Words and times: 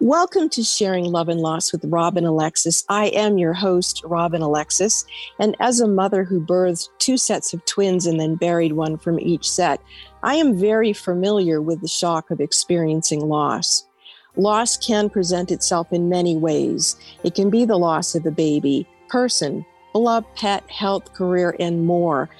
Welcome 0.00 0.48
to 0.50 0.62
Sharing 0.62 1.06
Love 1.06 1.28
and 1.28 1.40
Loss 1.40 1.72
with 1.72 1.84
Robin 1.86 2.24
Alexis. 2.24 2.84
I 2.88 3.06
am 3.06 3.36
your 3.36 3.52
host, 3.52 4.00
Robin 4.04 4.42
Alexis. 4.42 5.04
And 5.40 5.56
as 5.58 5.80
a 5.80 5.88
mother 5.88 6.22
who 6.22 6.40
birthed 6.40 6.90
two 6.98 7.16
sets 7.16 7.52
of 7.52 7.64
twins 7.64 8.06
and 8.06 8.20
then 8.20 8.36
buried 8.36 8.74
one 8.74 8.96
from 8.96 9.18
each 9.18 9.50
set, 9.50 9.80
I 10.22 10.36
am 10.36 10.56
very 10.56 10.92
familiar 10.92 11.60
with 11.60 11.80
the 11.80 11.88
shock 11.88 12.30
of 12.30 12.40
experiencing 12.40 13.28
loss. 13.28 13.88
Loss 14.36 14.76
can 14.76 15.10
present 15.10 15.50
itself 15.50 15.92
in 15.92 16.08
many 16.08 16.36
ways. 16.36 16.94
It 17.24 17.34
can 17.34 17.50
be 17.50 17.64
the 17.64 17.76
loss 17.76 18.14
of 18.14 18.24
a 18.24 18.30
baby, 18.30 18.86
person, 19.08 19.66
beloved 19.92 20.32
pet, 20.36 20.62
health, 20.70 21.12
career, 21.12 21.56
and 21.58 21.86
more. 21.86 22.30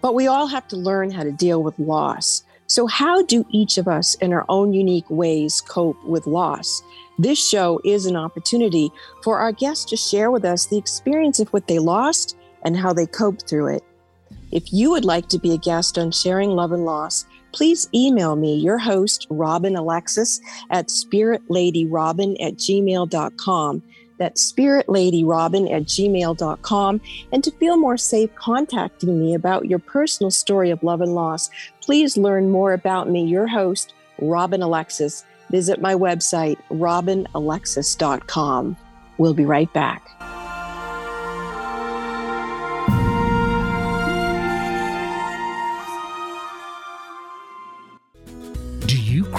But 0.00 0.14
we 0.14 0.28
all 0.28 0.46
have 0.46 0.66
to 0.68 0.76
learn 0.76 1.10
how 1.10 1.24
to 1.24 1.30
deal 1.30 1.62
with 1.62 1.78
loss. 1.78 2.42
So, 2.72 2.86
how 2.86 3.20
do 3.20 3.44
each 3.50 3.76
of 3.76 3.86
us, 3.86 4.14
in 4.14 4.32
our 4.32 4.46
own 4.48 4.72
unique 4.72 5.10
ways, 5.10 5.60
cope 5.60 6.02
with 6.06 6.26
loss? 6.26 6.82
This 7.18 7.38
show 7.38 7.78
is 7.84 8.06
an 8.06 8.16
opportunity 8.16 8.90
for 9.22 9.36
our 9.36 9.52
guests 9.52 9.84
to 9.90 9.96
share 9.98 10.30
with 10.30 10.42
us 10.46 10.64
the 10.64 10.78
experience 10.78 11.38
of 11.38 11.52
what 11.52 11.66
they 11.66 11.78
lost 11.78 12.34
and 12.62 12.74
how 12.74 12.94
they 12.94 13.04
coped 13.04 13.46
through 13.46 13.76
it. 13.76 13.84
If 14.52 14.72
you 14.72 14.90
would 14.90 15.04
like 15.04 15.28
to 15.28 15.38
be 15.38 15.52
a 15.52 15.58
guest 15.58 15.98
on 15.98 16.12
Sharing 16.12 16.52
Love 16.52 16.72
and 16.72 16.86
Loss, 16.86 17.26
please 17.52 17.90
email 17.94 18.36
me, 18.36 18.54
your 18.54 18.78
host, 18.78 19.26
Robin 19.28 19.76
Alexis, 19.76 20.40
at 20.70 20.88
spiritladyrobin 20.88 22.42
at 22.42 22.54
gmail.com. 22.54 23.82
That's 24.18 24.52
spiritladyrobin 24.52 25.72
at 25.72 25.84
gmail.com. 25.84 27.00
And 27.32 27.44
to 27.44 27.50
feel 27.52 27.76
more 27.76 27.96
safe 27.96 28.34
contacting 28.34 29.20
me 29.20 29.34
about 29.34 29.66
your 29.66 29.78
personal 29.78 30.30
story 30.30 30.70
of 30.70 30.82
love 30.82 31.00
and 31.00 31.14
loss, 31.14 31.50
please 31.80 32.16
learn 32.16 32.50
more 32.50 32.72
about 32.72 33.08
me, 33.08 33.24
your 33.24 33.46
host, 33.46 33.94
Robin 34.20 34.62
Alexis 34.62 35.24
visit 35.52 35.80
my 35.80 35.94
website, 35.94 36.58
robinalexis.com. 36.70 38.76
We'll 39.18 39.34
be 39.34 39.44
right 39.44 39.72
back. 39.72 40.08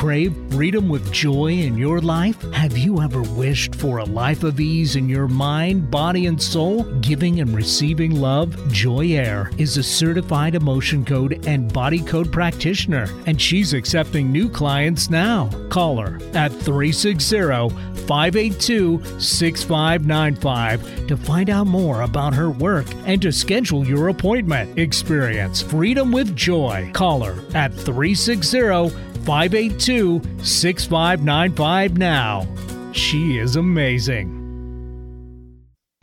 Crave 0.04 0.36
freedom 0.52 0.90
with 0.90 1.14
joy 1.14 1.48
in 1.48 1.78
your 1.78 2.02
life? 2.02 2.42
Have 2.52 2.78
you 2.78 3.02
ever 3.02 3.22
wished 3.22 3.73
for 3.73 4.00
a 4.00 4.04
life 4.04 4.44
of 4.44 4.59
ease 4.59 4.98
in 4.98 5.08
your 5.08 5.30
mind, 5.30 5.90
body, 5.90 6.26
and 6.26 6.42
soul? 6.42 6.84
Giving 7.00 7.40
and 7.40 7.56
receiving 7.56 8.20
love, 8.20 8.54
Joy 8.70 9.14
Air 9.14 9.50
is 9.58 9.78
a 9.78 9.84
certified 9.84 10.56
emotion 10.56 11.06
code 11.06 11.48
and 11.48 11.72
body 11.72 12.02
code 12.02 12.34
practitioner, 12.34 13.08
and 13.28 13.42
she's 13.42 13.72
accepting 13.72 14.30
new 14.30 14.50
clients 14.50 15.09
now. 15.09 15.50
Call 15.70 16.02
her 16.02 16.18
at 16.34 16.52
360 16.52 17.70
582 18.06 19.02
6595 19.22 21.08
to 21.08 21.16
find 21.16 21.50
out 21.50 21.68
more 21.68 22.02
about 22.02 22.34
her 22.34 22.50
work 22.50 22.88
and 23.06 23.22
to 23.22 23.31
schedule 23.31 23.88
your 23.88 24.09
appointment. 24.09 24.78
Experience 24.78 25.62
freedom 25.62 26.12
with 26.12 26.36
joy. 26.36 26.92
Call 26.94 27.24
her 27.24 27.40
at 27.56 27.74
360 27.74 29.12
582 29.23 30.21
6595 30.43 31.97
now. 31.97 32.47
She 32.91 33.38
is 33.38 33.55
amazing. 33.55 34.43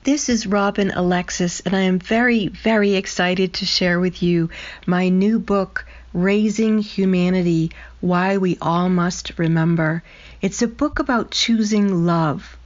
This 0.02 0.30
is 0.30 0.46
Robin 0.46 0.90
Alexis, 0.92 1.60
and 1.60 1.76
I 1.76 1.80
am 1.80 1.98
very, 1.98 2.48
very 2.48 2.94
excited 2.94 3.52
to 3.54 3.66
share 3.66 4.00
with 4.00 4.22
you 4.22 4.48
my 4.86 5.10
new 5.10 5.38
book, 5.38 5.86
Raising 6.14 6.78
Humanity 6.78 7.70
Why 8.00 8.38
We 8.38 8.56
All 8.62 8.88
Must 8.88 9.38
Remember. 9.38 10.02
It's 10.40 10.62
a 10.62 10.66
book 10.66 10.98
about 10.98 11.30
choosing 11.30 12.06
love. 12.06 12.56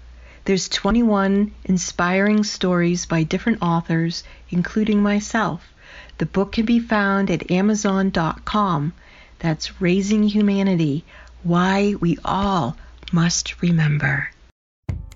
There's 0.45 0.69
21 0.69 1.53
inspiring 1.65 2.45
stories 2.45 3.05
by 3.05 3.25
different 3.25 3.59
authors, 3.61 4.23
including 4.51 5.03
myself. 5.03 5.73
The 6.19 6.27
book 6.27 6.53
can 6.53 6.65
be 6.65 6.79
found 6.79 7.33
at 7.33 7.51
Amazon.com. 7.51 8.93
That's 9.39 9.81
Raising 9.81 10.23
Humanity 10.25 11.05
Why 11.43 11.95
We 12.01 12.19
All 12.25 12.77
Must 13.13 13.61
Remember. 13.63 14.31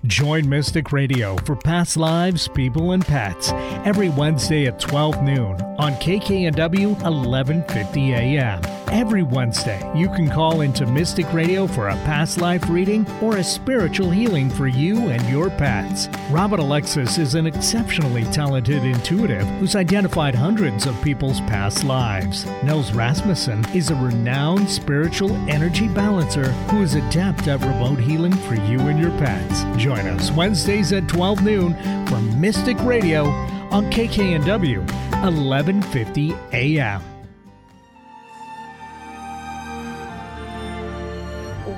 Join 0.05 0.47
Mystic 0.47 0.93
Radio 0.93 1.35
for 1.37 1.55
past 1.57 1.97
lives, 1.97 2.47
people, 2.47 2.93
and 2.93 3.05
pets 3.05 3.51
every 3.85 4.09
Wednesday 4.09 4.65
at 4.65 4.79
12 4.79 5.21
noon 5.23 5.61
on 5.77 5.93
KKNW 5.95 6.91
1150 7.01 8.13
AM. 8.13 8.78
Every 8.91 9.21
Wednesday, 9.21 9.79
you 9.95 10.07
can 10.07 10.27
call 10.27 10.61
into 10.61 10.87
Mystic 10.87 11.31
Radio 11.31 11.67
for 11.67 11.89
a 11.89 11.95
past 12.05 12.41
life 12.41 12.67
reading 12.69 13.05
or 13.21 13.37
a 13.37 13.43
spiritual 13.43 14.09
healing 14.09 14.49
for 14.49 14.65
you 14.65 15.09
and 15.09 15.21
your 15.29 15.51
pets. 15.51 16.09
Robert 16.31 16.59
Alexis 16.59 17.19
is 17.19 17.35
an 17.35 17.45
exceptionally 17.45 18.23
talented 18.25 18.83
intuitive 18.83 19.45
who's 19.59 19.75
identified 19.75 20.33
hundreds 20.33 20.87
of 20.87 20.99
people's 21.03 21.39
past 21.41 21.83
lives. 21.83 22.45
Nels 22.63 22.91
Rasmussen 22.91 23.63
is 23.75 23.91
a 23.91 23.95
renowned 23.95 24.67
spiritual 24.67 25.35
energy 25.47 25.87
balancer 25.87 26.51
who 26.71 26.81
is 26.81 26.95
adept 26.95 27.47
at 27.47 27.61
remote 27.61 27.99
healing 27.99 28.33
for 28.33 28.55
you 28.55 28.79
and 28.79 28.99
your 28.99 29.11
pets. 29.19 29.65
Join 29.81 30.07
us 30.07 30.31
Wednesdays 30.31 30.93
at 30.93 31.07
12 31.07 31.43
noon 31.43 32.07
for 32.07 32.19
Mystic 32.37 32.79
Radio 32.79 33.25
on 33.69 33.91
KKNW 33.91 34.79
1150 35.21 36.33
AM. 36.53 37.18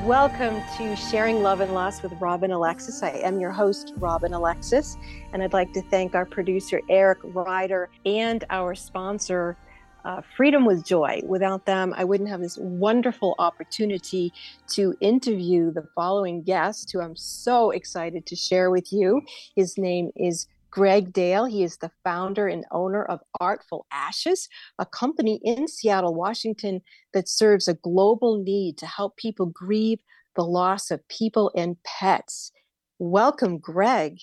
Welcome 0.06 0.64
to 0.78 0.96
Sharing 0.96 1.44
Love 1.44 1.62
and 1.62 1.76
Loss 1.76 2.02
with 2.02 2.12
Robin 2.20 2.50
Alexis. 2.50 3.04
I 3.04 3.10
am 3.10 3.40
your 3.40 3.52
host, 3.52 3.94
Robin 3.98 4.34
Alexis, 4.34 4.98
and 5.32 5.44
I'd 5.44 5.54
like 5.54 5.74
to 5.74 5.82
thank 5.84 6.16
our 6.16 6.26
producer, 6.26 6.82
Eric 6.90 7.20
Ryder, 7.24 7.88
and 8.04 8.44
our 8.50 8.74
sponsor, 8.74 9.56
uh, 10.04 10.22
Freedom 10.36 10.66
with 10.66 10.84
Joy. 10.84 11.22
Without 11.24 11.68
them, 11.68 11.94
I 11.96 12.04
wouldn't 12.04 12.30
have 12.30 12.42
this 12.42 12.58
wonderful 12.58 13.36
opportunity 13.38 14.34
to 14.70 14.96
interview 15.02 15.72
the 15.72 15.88
following 15.94 16.42
guest, 16.42 16.92
who 16.92 17.00
I'm 17.00 17.16
so 17.16 17.70
excited 17.70 18.26
to 18.26 18.36
share 18.36 18.72
with 18.72 18.92
you. 18.92 19.22
His 19.56 19.78
name 19.78 20.10
is 20.16 20.48
Greg 20.72 21.12
Dale. 21.12 21.46
He 21.46 21.64
is 21.64 21.78
the 21.78 21.92
founder 22.04 22.48
and 22.48 22.66
owner 22.72 23.04
of 23.04 23.20
Artful 23.40 23.86
Ashes, 23.92 24.48
a 24.80 24.86
company 24.86 25.40
in 25.44 25.68
Seattle, 25.68 26.16
Washington 26.16 26.82
that 27.14 27.28
serves 27.28 27.68
a 27.68 27.74
global 27.74 28.42
need 28.42 28.78
to 28.78 28.86
help 28.86 29.18
people 29.18 29.46
grieve 29.48 30.00
the 30.36 30.44
loss 30.44 30.90
of 30.90 31.06
people 31.10 31.52
and 31.56 31.76
pets. 31.84 32.52
Welcome, 33.00 33.58
Greg. 33.58 34.20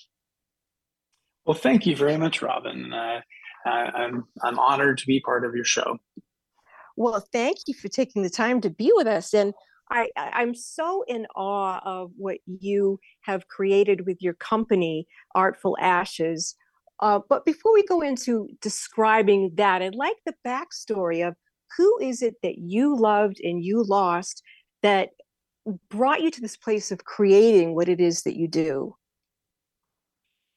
Well, 1.45 1.57
thank 1.57 1.85
you 1.85 1.95
very 1.95 2.17
much, 2.17 2.41
Robin. 2.41 2.91
Uh, 2.91 3.21
I'm 3.65 4.25
I'm 4.41 4.59
honored 4.59 4.97
to 4.99 5.07
be 5.07 5.19
part 5.19 5.45
of 5.45 5.53
your 5.55 5.65
show. 5.65 5.99
Well, 6.95 7.25
thank 7.31 7.59
you 7.67 7.73
for 7.73 7.87
taking 7.87 8.23
the 8.23 8.29
time 8.29 8.59
to 8.61 8.69
be 8.69 8.91
with 8.93 9.07
us. 9.07 9.33
And 9.33 9.53
I, 9.91 10.09
I'm 10.15 10.53
so 10.53 11.03
in 11.07 11.25
awe 11.35 11.81
of 11.83 12.11
what 12.17 12.37
you 12.45 12.99
have 13.21 13.47
created 13.47 14.05
with 14.05 14.21
your 14.21 14.35
company, 14.35 15.07
Artful 15.35 15.77
Ashes. 15.79 16.55
Uh, 16.99 17.19
but 17.29 17.45
before 17.45 17.73
we 17.73 17.83
go 17.83 18.01
into 18.01 18.49
describing 18.61 19.51
that, 19.55 19.81
I'd 19.81 19.95
like 19.95 20.17
the 20.25 20.35
backstory 20.45 21.27
of 21.27 21.35
who 21.77 21.99
is 22.01 22.21
it 22.21 22.35
that 22.43 22.57
you 22.57 22.95
loved 22.95 23.39
and 23.43 23.63
you 23.63 23.83
lost 23.83 24.43
that 24.83 25.09
brought 25.89 26.21
you 26.21 26.31
to 26.31 26.41
this 26.41 26.57
place 26.57 26.91
of 26.91 27.05
creating 27.05 27.75
what 27.75 27.89
it 27.89 27.99
is 27.99 28.23
that 28.23 28.37
you 28.37 28.47
do? 28.47 28.95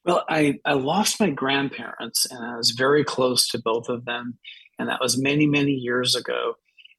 Well, 0.05 0.25
I, 0.29 0.59
I 0.65 0.73
lost 0.73 1.21
my 1.21 1.31
grandparents 1.31 2.27
and 2.31 2.45
I 2.45 2.57
was 2.57 2.71
very 2.71 3.05
close 3.05 3.47
to 3.49 3.61
both 3.63 3.89
of 3.89 4.05
them. 4.05 4.39
And 4.79 4.89
that 4.89 5.01
was 5.01 5.21
many, 5.21 5.47
many 5.47 5.73
years 5.73 6.17
ago 6.17 6.57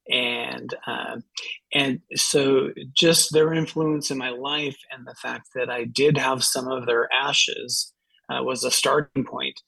and 0.08 0.74
uh, 0.86 1.16
and 1.72 2.00
so 2.14 2.70
just 2.92 3.32
their 3.32 3.52
influence 3.52 4.10
in 4.10 4.18
my 4.18 4.30
life 4.30 4.76
and 4.90 5.06
the 5.06 5.14
fact 5.14 5.48
that 5.54 5.70
I 5.70 5.84
did 5.84 6.18
have 6.18 6.44
some 6.44 6.68
of 6.68 6.86
their 6.86 7.08
ashes 7.12 7.92
uh, 8.28 8.42
was 8.42 8.64
a 8.64 8.70
starting 8.70 9.24
point. 9.24 9.60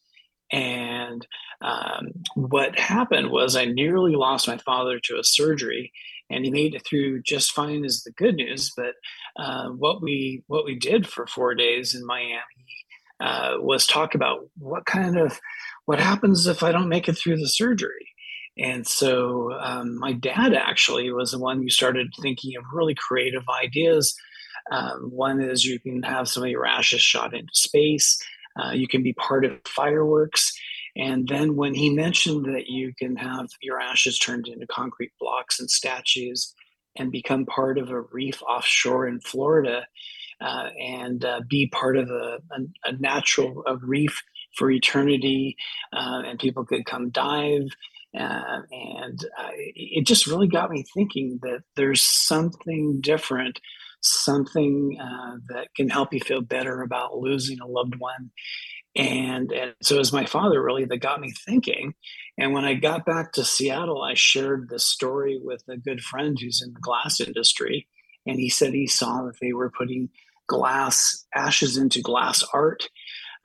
And 0.53 1.27
um, 1.62 2.12
what 2.35 2.79
happened 2.79 3.31
was 3.31 3.56
I 3.56 3.65
nearly 3.65 4.15
lost 4.15 4.47
my 4.47 4.59
father 4.59 5.00
to 5.00 5.19
a 5.19 5.25
surgery, 5.25 5.91
and 6.31 6.44
he 6.44 6.50
made 6.50 6.75
it 6.75 6.85
through 6.87 7.23
just 7.23 7.53
fine. 7.53 7.85
Is 7.85 8.03
the 8.03 8.12
good 8.12 8.37
news, 8.37 8.73
but 8.77 8.94
uh, 9.39 9.71
what 9.71 10.03
we 10.03 10.43
what 10.47 10.65
we 10.65 10.79
did 10.79 11.09
for 11.09 11.27
four 11.27 11.55
days 11.55 11.94
in 11.94 12.06
Miami 12.06 12.43
uh, 13.21 13.55
was 13.59 13.87
talk 13.87 14.15
about 14.15 14.49
what 14.59 14.85
kind 14.85 15.19
of 15.19 15.41
what 15.87 15.99
happens 15.99 16.47
if 16.47 16.62
I 16.62 16.73
don't 16.73 16.89
make 16.89 17.09
it 17.09 17.15
through 17.15 17.39
the 17.39 17.49
surgery 17.49 18.06
and 18.58 18.87
so 18.87 19.53
um, 19.53 19.99
my 19.99 20.12
dad 20.12 20.55
actually 20.55 21.11
was 21.12 21.32
the 21.32 21.38
one 21.38 21.62
who 21.62 21.69
started 21.69 22.08
thinking 22.20 22.56
of 22.56 22.64
really 22.73 22.94
creative 22.94 23.44
ideas. 23.62 24.14
Um, 24.70 25.11
one 25.11 25.41
is 25.41 25.64
you 25.64 25.79
can 25.79 26.03
have 26.03 26.29
some 26.29 26.43
of 26.43 26.49
your 26.49 26.67
ashes 26.67 27.00
shot 27.00 27.35
into 27.35 27.53
space. 27.53 28.20
Uh, 28.61 28.73
you 28.73 28.88
can 28.88 29.03
be 29.03 29.12
part 29.12 29.44
of 29.44 29.61
fireworks. 29.67 30.53
And 30.97 31.29
then 31.29 31.56
when 31.56 31.75
he 31.75 31.91
mentioned 31.91 32.47
that 32.47 32.69
you 32.69 32.94
can 32.99 33.17
have 33.17 33.49
your 33.61 33.79
ashes 33.79 34.19
turned 34.19 34.49
into 34.49 34.67
concrete 34.67 35.12
blocks 35.20 35.61
and 35.61 35.70
statues 35.70 36.55
and 36.97 37.12
become 37.12 37.44
part 37.44 37.76
of 37.76 37.91
a 37.91 38.00
reef 38.00 38.43
offshore 38.43 39.06
in 39.06 39.20
Florida, 39.20 39.87
uh, 40.41 40.69
and 40.81 41.25
uh, 41.25 41.41
be 41.49 41.67
part 41.69 41.97
of 41.97 42.11
a, 42.11 42.38
a, 42.50 42.88
a 42.91 42.93
natural 42.99 43.62
a 43.67 43.76
reef 43.76 44.23
for 44.55 44.70
eternity, 44.70 45.56
uh, 45.93 46.23
and 46.25 46.38
people 46.38 46.64
could 46.64 46.87
come 46.87 47.11
dive. 47.11 47.69
Uh, 48.19 48.63
and 48.71 49.25
uh, 49.39 49.51
it 49.55 50.07
just 50.07 50.27
really 50.27 50.49
got 50.49 50.71
me 50.71 50.85
thinking 50.95 51.39
that 51.43 51.61
there's 51.75 52.03
something 52.03 53.01
different, 53.01 53.61
something 54.01 54.99
uh, 55.01 55.37
that 55.49 55.69
can 55.77 55.89
help 55.89 56.13
you 56.13 56.21
feel 56.21 56.41
better 56.41 56.83
about 56.83 57.19
losing 57.19 57.61
a 57.61 57.67
loved 57.67 57.97
one. 57.99 58.31
And, 58.97 59.53
and 59.53 59.75
so 59.83 59.97
it 59.97 59.99
was 59.99 60.13
my 60.13 60.25
father 60.25 60.63
really 60.63 60.87
that 60.87 60.99
got 60.99 61.21
me 61.21 61.33
thinking. 61.45 61.95
And 62.39 62.55
when 62.55 62.65
I 62.65 62.75
got 62.75 63.05
back 63.05 63.33
to 63.33 63.45
Seattle, 63.45 64.03
I 64.03 64.15
shared 64.15 64.69
this 64.69 64.87
story 64.87 65.39
with 65.43 65.63
a 65.69 65.77
good 65.77 66.01
friend 66.01 66.39
who's 66.41 66.63
in 66.67 66.73
the 66.73 66.81
glass 66.81 67.21
industry. 67.21 67.87
And 68.27 68.39
he 68.39 68.49
said 68.49 68.73
he 68.73 68.87
saw 68.87 69.25
that 69.25 69.39
they 69.41 69.53
were 69.53 69.71
putting 69.71 70.09
glass 70.47 71.27
ashes 71.35 71.77
into 71.77 72.01
glass 72.01 72.43
art 72.55 72.89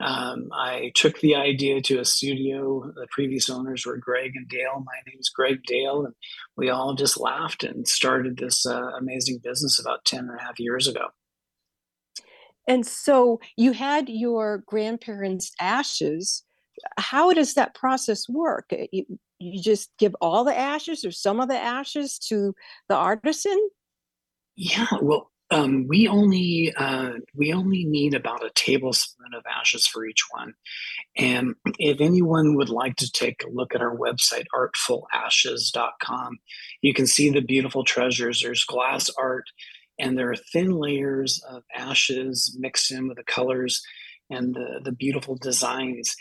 um, 0.00 0.48
I 0.52 0.92
took 0.94 1.20
the 1.20 1.34
idea 1.34 1.80
to 1.82 2.00
a 2.00 2.04
studio. 2.04 2.92
The 2.94 3.06
previous 3.10 3.48
owners 3.48 3.86
were 3.86 3.96
Greg 3.96 4.32
and 4.34 4.48
Dale. 4.48 4.82
My 4.84 4.98
name 5.06 5.18
is 5.18 5.28
Greg 5.28 5.62
Dale, 5.66 6.06
and 6.06 6.14
we 6.56 6.70
all 6.70 6.94
just 6.94 7.18
laughed 7.18 7.64
and 7.64 7.86
started 7.86 8.36
this 8.36 8.66
uh, 8.66 8.90
amazing 8.98 9.40
business 9.42 9.78
about 9.80 10.04
10 10.04 10.20
and 10.20 10.40
a 10.40 10.42
half 10.42 10.58
years 10.58 10.88
ago. 10.88 11.08
And 12.68 12.86
so 12.86 13.40
you 13.56 13.72
had 13.72 14.08
your 14.08 14.62
grandparents' 14.66 15.52
ashes. 15.60 16.44
How 16.96 17.32
does 17.32 17.54
that 17.54 17.74
process 17.74 18.28
work? 18.28 18.72
You, 18.92 19.18
you 19.38 19.60
just 19.60 19.90
give 19.98 20.14
all 20.20 20.44
the 20.44 20.56
ashes 20.56 21.04
or 21.04 21.10
some 21.10 21.40
of 21.40 21.48
the 21.48 21.58
ashes 21.58 22.18
to 22.28 22.54
the 22.88 22.94
artisan? 22.94 23.58
Yeah, 24.54 24.86
well, 25.00 25.31
um, 25.52 25.86
we 25.86 26.08
only 26.08 26.72
uh, 26.76 27.12
we 27.34 27.52
only 27.52 27.84
need 27.84 28.14
about 28.14 28.44
a 28.44 28.50
tablespoon 28.54 29.34
of 29.36 29.44
ashes 29.46 29.86
for 29.86 30.06
each 30.06 30.24
one. 30.30 30.54
And 31.16 31.54
if 31.78 32.00
anyone 32.00 32.56
would 32.56 32.70
like 32.70 32.96
to 32.96 33.12
take 33.12 33.44
a 33.44 33.50
look 33.50 33.74
at 33.74 33.82
our 33.82 33.94
website, 33.94 34.46
artfulashes.com, 34.54 36.38
you 36.80 36.94
can 36.94 37.06
see 37.06 37.28
the 37.28 37.42
beautiful 37.42 37.84
treasures. 37.84 38.40
There's 38.40 38.64
glass 38.64 39.10
art, 39.18 39.44
and 39.98 40.16
there 40.16 40.30
are 40.30 40.36
thin 40.36 40.70
layers 40.70 41.42
of 41.48 41.64
ashes 41.76 42.56
mixed 42.58 42.90
in 42.90 43.08
with 43.08 43.18
the 43.18 43.24
colors 43.24 43.82
and 44.30 44.54
the, 44.54 44.80
the 44.82 44.92
beautiful 44.92 45.36
designs. 45.36 46.16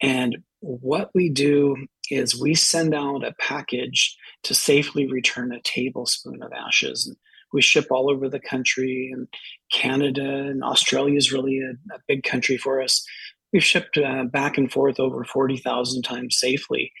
And 0.00 0.38
what 0.60 1.10
we 1.14 1.28
do 1.28 1.76
is 2.10 2.40
we 2.40 2.54
send 2.54 2.94
out 2.94 3.24
a 3.24 3.34
package 3.38 4.16
to 4.44 4.54
safely 4.54 5.06
return 5.06 5.52
a 5.52 5.60
tablespoon 5.60 6.42
of 6.42 6.52
ashes. 6.52 7.14
We 7.52 7.62
ship 7.62 7.86
all 7.90 8.10
over 8.10 8.28
the 8.28 8.40
country 8.40 9.10
and 9.12 9.28
Canada 9.72 10.22
and 10.22 10.62
Australia 10.62 11.16
is 11.16 11.32
really 11.32 11.60
a, 11.60 11.94
a 11.94 11.98
big 12.06 12.22
country 12.22 12.56
for 12.56 12.80
us. 12.80 13.04
We've 13.52 13.64
shipped 13.64 13.98
uh, 13.98 14.24
back 14.24 14.58
and 14.58 14.70
forth 14.70 15.00
over 15.00 15.24
40,000 15.24 16.02
times 16.02 16.38
safely. 16.38 16.92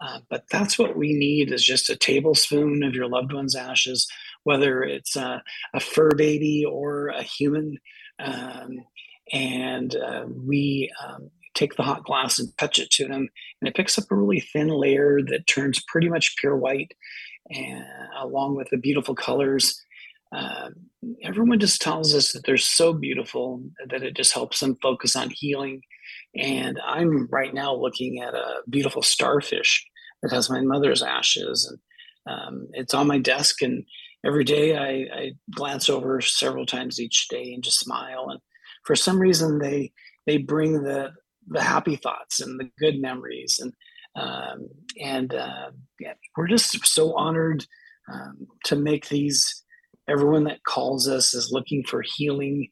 Uh, 0.00 0.18
but 0.28 0.44
that's 0.50 0.78
what 0.78 0.96
we 0.96 1.12
need 1.12 1.52
is 1.52 1.64
just 1.64 1.88
a 1.88 1.96
tablespoon 1.96 2.82
of 2.82 2.94
your 2.94 3.08
loved 3.08 3.32
one's 3.32 3.54
ashes, 3.54 4.08
whether 4.42 4.82
it's 4.82 5.16
a, 5.16 5.42
a 5.72 5.80
fur 5.80 6.10
baby 6.16 6.64
or 6.64 7.08
a 7.08 7.22
human. 7.22 7.78
Um, 8.18 8.84
and 9.32 9.94
uh, 9.96 10.24
we 10.28 10.90
um, 11.02 11.30
take 11.54 11.76
the 11.76 11.82
hot 11.82 12.04
glass 12.04 12.38
and 12.38 12.56
touch 12.58 12.78
it 12.78 12.90
to 12.90 13.04
them, 13.06 13.28
and 13.60 13.68
it 13.68 13.74
picks 13.74 13.98
up 13.98 14.04
a 14.10 14.16
really 14.16 14.40
thin 14.40 14.68
layer 14.68 15.20
that 15.28 15.46
turns 15.46 15.82
pretty 15.86 16.08
much 16.08 16.36
pure 16.38 16.56
white, 16.56 16.92
and 17.50 17.84
along 18.18 18.56
with 18.56 18.68
the 18.70 18.78
beautiful 18.78 19.14
colors 19.14 19.80
uh, 20.34 20.70
everyone 21.22 21.60
just 21.60 21.80
tells 21.80 22.14
us 22.14 22.32
that 22.32 22.44
they're 22.44 22.56
so 22.56 22.92
beautiful 22.92 23.62
that 23.88 24.02
it 24.02 24.16
just 24.16 24.32
helps 24.32 24.60
them 24.60 24.76
focus 24.82 25.14
on 25.14 25.30
healing. 25.30 25.80
And 26.36 26.80
I'm 26.84 27.28
right 27.30 27.54
now 27.54 27.74
looking 27.74 28.20
at 28.20 28.34
a 28.34 28.62
beautiful 28.68 29.02
starfish 29.02 29.84
that 30.22 30.32
has 30.32 30.50
my 30.50 30.60
mother's 30.60 31.02
ashes, 31.02 31.70
and 31.70 31.78
um, 32.34 32.68
it's 32.72 32.94
on 32.94 33.06
my 33.06 33.18
desk. 33.18 33.62
And 33.62 33.84
every 34.24 34.44
day 34.44 34.76
I, 34.76 35.16
I, 35.16 35.32
glance 35.54 35.88
over 35.88 36.20
several 36.20 36.66
times 36.66 37.00
each 37.00 37.28
day 37.28 37.52
and 37.52 37.62
just 37.62 37.80
smile. 37.80 38.28
And 38.30 38.40
for 38.84 38.96
some 38.96 39.18
reason, 39.18 39.58
they 39.58 39.92
they 40.26 40.38
bring 40.38 40.82
the 40.82 41.12
the 41.46 41.62
happy 41.62 41.96
thoughts 41.96 42.40
and 42.40 42.58
the 42.58 42.70
good 42.78 43.00
memories, 43.00 43.60
and 43.60 43.72
um, 44.16 44.68
and 45.00 45.34
uh, 45.34 45.70
yeah, 46.00 46.14
we're 46.36 46.48
just 46.48 46.86
so 46.86 47.14
honored 47.16 47.66
um, 48.12 48.46
to 48.64 48.76
make 48.76 49.08
these. 49.08 49.62
Everyone 50.06 50.44
that 50.44 50.62
calls 50.64 51.08
us 51.08 51.32
is 51.32 51.50
looking 51.50 51.82
for 51.82 52.02
healing. 52.02 52.68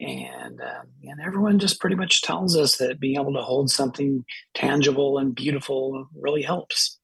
And 0.00 0.60
um, 0.60 0.86
and 1.04 1.20
everyone 1.24 1.58
just 1.58 1.80
pretty 1.80 1.96
much 1.96 2.20
tells 2.22 2.56
us 2.56 2.76
that 2.76 3.00
being 3.00 3.18
able 3.18 3.32
to 3.34 3.40
hold 3.40 3.70
something 3.70 4.24
tangible 4.52 5.18
and 5.18 5.34
beautiful 5.34 6.08
really 6.14 6.42
helps 6.42 6.98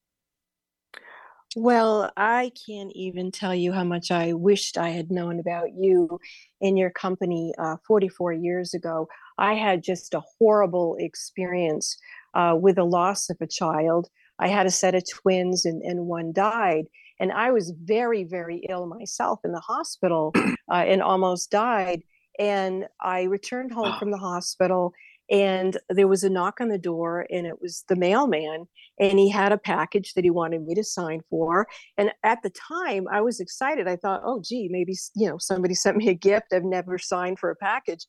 well 1.56 2.10
i 2.16 2.50
can't 2.66 2.92
even 2.94 3.30
tell 3.30 3.54
you 3.54 3.72
how 3.72 3.84
much 3.84 4.10
i 4.10 4.32
wished 4.32 4.78
i 4.78 4.90
had 4.90 5.10
known 5.10 5.40
about 5.40 5.68
you 5.76 6.18
in 6.60 6.76
your 6.76 6.90
company 6.90 7.52
uh, 7.58 7.76
44 7.86 8.32
years 8.32 8.74
ago 8.74 9.08
i 9.38 9.54
had 9.54 9.82
just 9.82 10.14
a 10.14 10.22
horrible 10.38 10.96
experience 10.98 11.96
uh, 12.34 12.56
with 12.60 12.76
the 12.76 12.84
loss 12.84 13.30
of 13.30 13.36
a 13.40 13.46
child 13.46 14.08
i 14.38 14.48
had 14.48 14.66
a 14.66 14.70
set 14.70 14.94
of 14.94 15.02
twins 15.10 15.64
and, 15.64 15.82
and 15.82 16.06
one 16.06 16.32
died 16.32 16.86
and 17.20 17.30
I 17.30 17.52
was 17.52 17.72
very, 17.84 18.24
very 18.24 18.64
ill 18.68 18.86
myself 18.86 19.40
in 19.44 19.52
the 19.52 19.60
hospital 19.60 20.32
uh, 20.36 20.74
and 20.74 21.02
almost 21.02 21.50
died. 21.50 22.02
And 22.38 22.86
I 23.00 23.24
returned 23.24 23.72
home 23.72 23.90
wow. 23.90 23.98
from 23.98 24.10
the 24.10 24.18
hospital 24.18 24.94
and 25.30 25.78
there 25.88 26.08
was 26.08 26.24
a 26.24 26.30
knock 26.30 26.60
on 26.60 26.68
the 26.68 26.78
door 26.78 27.26
and 27.30 27.46
it 27.46 27.60
was 27.60 27.84
the 27.88 27.96
mailman 27.96 28.66
and 28.98 29.18
he 29.18 29.28
had 29.28 29.52
a 29.52 29.58
package 29.58 30.12
that 30.14 30.24
he 30.24 30.30
wanted 30.30 30.62
me 30.62 30.74
to 30.74 30.84
sign 30.84 31.20
for 31.30 31.66
and 31.98 32.10
at 32.24 32.42
the 32.42 32.50
time 32.50 33.06
i 33.10 33.20
was 33.20 33.40
excited 33.40 33.88
i 33.88 33.96
thought 33.96 34.22
oh 34.24 34.42
gee 34.44 34.68
maybe 34.70 34.94
you 35.14 35.28
know 35.28 35.38
somebody 35.38 35.74
sent 35.74 35.96
me 35.96 36.08
a 36.08 36.14
gift 36.14 36.46
i've 36.52 36.64
never 36.64 36.98
signed 36.98 37.38
for 37.38 37.50
a 37.50 37.56
package 37.56 38.06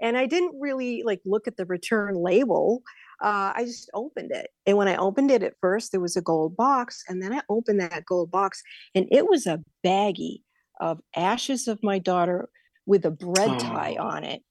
and 0.00 0.16
i 0.16 0.26
didn't 0.26 0.54
really 0.60 1.02
like 1.04 1.20
look 1.24 1.46
at 1.46 1.56
the 1.56 1.66
return 1.66 2.14
label 2.14 2.82
uh, 3.20 3.52
I 3.56 3.64
just 3.64 3.90
opened 3.94 4.30
it. 4.30 4.50
And 4.64 4.76
when 4.76 4.86
I 4.86 4.96
opened 4.96 5.32
it 5.32 5.42
at 5.42 5.54
first, 5.60 5.90
there 5.90 6.00
was 6.00 6.16
a 6.16 6.22
gold 6.22 6.56
box. 6.56 7.02
And 7.08 7.20
then 7.20 7.32
I 7.32 7.40
opened 7.48 7.80
that 7.80 8.06
gold 8.06 8.30
box, 8.30 8.62
and 8.94 9.08
it 9.10 9.28
was 9.28 9.44
a 9.44 9.60
baggie 9.84 10.42
of 10.80 11.00
ashes 11.16 11.66
of 11.66 11.82
my 11.82 11.98
daughter 11.98 12.48
with 12.86 13.04
a 13.04 13.10
bread 13.10 13.58
tie 13.58 13.96
oh. 13.98 14.06
on 14.06 14.22
it. 14.22 14.42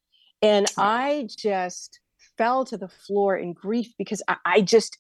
And 0.42 0.68
I 0.78 1.28
just 1.36 2.00
fell 2.38 2.66
to 2.66 2.78
the 2.78 2.88
floor 2.88 3.36
in 3.36 3.54
grief 3.54 3.94
because 3.98 4.22
I, 4.28 4.38
I 4.46 4.62
just, 4.62 4.98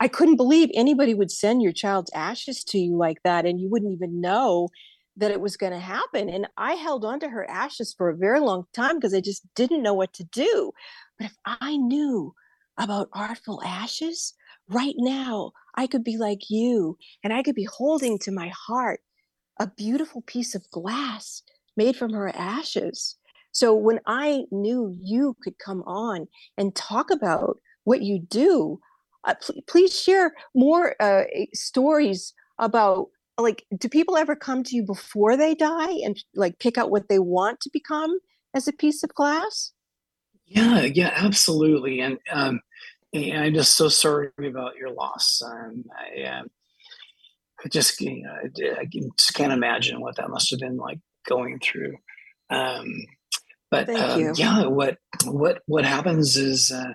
I 0.00 0.08
couldn't 0.08 0.36
believe 0.36 0.70
anybody 0.74 1.14
would 1.14 1.30
send 1.30 1.62
your 1.62 1.72
child's 1.72 2.10
ashes 2.14 2.64
to 2.64 2.78
you 2.78 2.96
like 2.96 3.18
that. 3.24 3.46
And 3.46 3.60
you 3.60 3.68
wouldn't 3.68 3.92
even 3.92 4.20
know 4.20 4.68
that 5.16 5.30
it 5.30 5.40
was 5.40 5.56
going 5.56 5.72
to 5.72 5.80
happen. 5.80 6.28
And 6.28 6.46
I 6.56 6.74
held 6.74 7.04
on 7.04 7.20
to 7.20 7.28
her 7.28 7.48
ashes 7.50 7.94
for 7.96 8.08
a 8.08 8.16
very 8.16 8.40
long 8.40 8.64
time 8.72 8.96
because 8.96 9.14
I 9.14 9.20
just 9.20 9.42
didn't 9.54 9.82
know 9.82 9.94
what 9.94 10.12
to 10.14 10.24
do. 10.24 10.72
But 11.18 11.26
if 11.26 11.36
I 11.44 11.76
knew 11.76 12.34
about 12.78 13.08
artful 13.12 13.60
ashes, 13.64 14.34
right 14.68 14.94
now 14.96 15.52
I 15.74 15.88
could 15.88 16.04
be 16.04 16.16
like 16.16 16.48
you 16.48 16.96
and 17.24 17.32
I 17.32 17.42
could 17.42 17.56
be 17.56 17.64
holding 17.64 18.18
to 18.20 18.30
my 18.30 18.52
heart 18.54 19.00
a 19.58 19.66
beautiful 19.66 20.22
piece 20.22 20.54
of 20.54 20.70
glass 20.70 21.42
made 21.76 21.96
from 21.96 22.12
her 22.12 22.28
ashes. 22.34 23.16
So 23.58 23.74
when 23.74 23.98
I 24.06 24.44
knew 24.52 24.96
you 25.02 25.36
could 25.42 25.58
come 25.58 25.82
on 25.82 26.28
and 26.56 26.76
talk 26.76 27.10
about 27.10 27.58
what 27.82 28.02
you 28.02 28.20
do, 28.20 28.78
uh, 29.24 29.34
pl- 29.34 29.62
please 29.66 30.00
share 30.00 30.32
more 30.54 30.94
uh, 31.02 31.24
stories 31.54 32.34
about 32.60 33.06
like 33.36 33.64
do 33.76 33.88
people 33.88 34.16
ever 34.16 34.36
come 34.36 34.62
to 34.62 34.76
you 34.76 34.84
before 34.84 35.36
they 35.36 35.56
die 35.56 35.90
and 36.04 36.22
like 36.36 36.60
pick 36.60 36.78
out 36.78 36.92
what 36.92 37.08
they 37.08 37.18
want 37.18 37.60
to 37.62 37.70
become 37.72 38.20
as 38.54 38.68
a 38.68 38.72
piece 38.72 39.02
of 39.02 39.12
glass? 39.14 39.72
Yeah, 40.46 40.82
yeah, 40.82 41.10
absolutely. 41.16 42.00
And 42.00 42.18
um, 42.30 42.60
and 43.12 43.42
I'm 43.42 43.54
just 43.54 43.74
so 43.74 43.88
sorry 43.88 44.30
about 44.38 44.76
your 44.76 44.90
loss. 44.90 45.42
Um, 45.44 45.84
I, 45.98 46.22
uh, 46.22 46.42
I 47.64 47.68
just, 47.68 48.00
you 48.00 48.22
know, 48.22 48.30
I, 48.30 48.82
I, 48.82 48.84
just 49.16 49.34
can't 49.34 49.52
imagine 49.52 50.00
what 50.00 50.14
that 50.16 50.30
must 50.30 50.50
have 50.50 50.60
been 50.60 50.76
like 50.76 51.00
going 51.26 51.58
through. 51.58 51.96
Um, 52.50 52.86
but 53.70 53.88
um, 53.90 54.32
yeah, 54.36 54.66
what 54.66 54.98
what 55.26 55.62
what 55.66 55.84
happens 55.84 56.36
is 56.36 56.72
uh, 56.72 56.92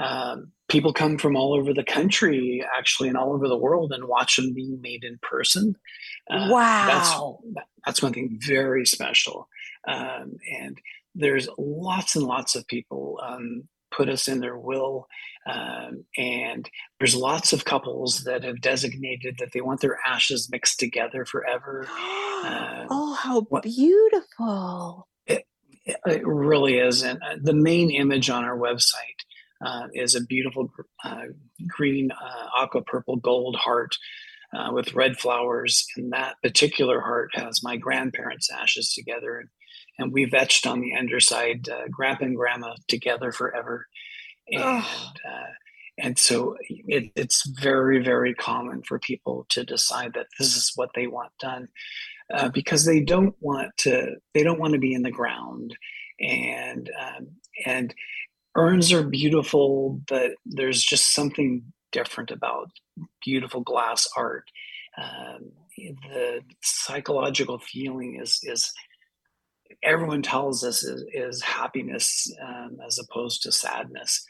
uh, 0.00 0.36
people 0.68 0.92
come 0.92 1.18
from 1.18 1.36
all 1.36 1.54
over 1.54 1.72
the 1.72 1.84
country, 1.84 2.64
actually, 2.76 3.08
and 3.08 3.16
all 3.16 3.32
over 3.32 3.48
the 3.48 3.56
world, 3.56 3.92
and 3.92 4.04
watch 4.04 4.36
them 4.36 4.52
being 4.52 4.80
made 4.80 5.04
in 5.04 5.18
person. 5.22 5.76
Uh, 6.30 6.48
wow, 6.50 6.86
that's 6.88 7.64
that's 7.86 8.02
one 8.02 8.12
thing 8.12 8.38
very 8.40 8.84
special. 8.84 9.48
Um, 9.88 10.36
and 10.60 10.78
there's 11.14 11.48
lots 11.58 12.16
and 12.16 12.24
lots 12.24 12.54
of 12.54 12.66
people 12.66 13.18
um, 13.22 13.68
put 13.90 14.08
us 14.08 14.28
in 14.28 14.40
their 14.40 14.58
will. 14.58 15.08
Um, 15.50 16.04
and 16.16 16.68
there's 16.98 17.16
lots 17.16 17.52
of 17.52 17.64
couples 17.64 18.24
that 18.24 18.44
have 18.44 18.60
designated 18.60 19.36
that 19.38 19.52
they 19.52 19.60
want 19.60 19.80
their 19.80 19.98
ashes 20.06 20.48
mixed 20.50 20.78
together 20.78 21.24
forever. 21.24 21.86
Uh, 22.40 22.86
oh, 22.88 23.12
how 23.12 23.42
what, 23.50 23.64
beautiful! 23.64 25.06
It, 25.90 25.96
It 26.06 26.26
really 26.26 26.78
is. 26.78 27.02
And 27.02 27.18
uh, 27.22 27.36
the 27.40 27.54
main 27.54 27.90
image 27.90 28.30
on 28.30 28.44
our 28.44 28.56
website 28.56 29.20
uh, 29.64 29.88
is 29.92 30.14
a 30.14 30.24
beautiful 30.24 30.72
uh, 31.04 31.24
green, 31.68 32.10
uh, 32.10 32.46
aqua 32.58 32.82
purple 32.82 33.16
gold 33.16 33.56
heart 33.56 33.96
uh, 34.54 34.70
with 34.72 34.94
red 34.94 35.18
flowers. 35.18 35.86
And 35.96 36.12
that 36.12 36.36
particular 36.42 37.00
heart 37.00 37.30
has 37.34 37.62
my 37.62 37.76
grandparents' 37.76 38.50
ashes 38.50 38.92
together. 38.92 39.38
And, 39.38 39.48
we've 40.12 40.32
etched 40.32 40.66
on 40.66 40.80
the 40.80 40.94
underside 40.94 41.68
uh, 41.68 41.86
grandpa 41.90 42.24
and 42.24 42.34
grandma 42.34 42.74
together 42.88 43.32
forever. 43.32 43.86
And, 44.48 44.62
oh. 44.64 45.06
and 45.98 46.18
so 46.18 46.56
it, 46.68 47.12
it's 47.14 47.46
very, 47.46 48.02
very 48.02 48.32
common 48.32 48.82
for 48.82 48.98
people 48.98 49.44
to 49.50 49.62
decide 49.62 50.14
that 50.14 50.28
this 50.38 50.56
is 50.56 50.72
what 50.74 50.92
they 50.94 51.06
want 51.06 51.32
done. 51.38 51.68
Uh, 52.32 52.48
because 52.48 52.84
they 52.84 53.00
don't 53.00 53.34
want 53.40 53.76
to 53.76 54.14
they 54.34 54.42
don't 54.42 54.60
want 54.60 54.72
to 54.72 54.78
be 54.78 54.94
in 54.94 55.02
the 55.02 55.10
ground. 55.10 55.76
And 56.20 56.90
um, 57.00 57.28
and 57.66 57.94
urns 58.56 58.92
are 58.92 59.02
beautiful 59.02 60.00
but 60.08 60.32
there's 60.44 60.82
just 60.82 61.14
something 61.14 61.62
different 61.92 62.30
about 62.30 62.70
beautiful 63.24 63.60
glass 63.60 64.08
art. 64.16 64.44
Um, 64.98 65.52
the 65.76 66.40
psychological 66.62 67.58
feeling 67.58 68.18
is 68.20 68.40
is 68.42 68.72
everyone 69.82 70.22
tells 70.22 70.64
us 70.64 70.82
is, 70.82 71.04
is 71.12 71.42
happiness 71.42 72.32
um, 72.42 72.78
as 72.86 72.98
opposed 72.98 73.42
to 73.42 73.52
sadness. 73.52 74.24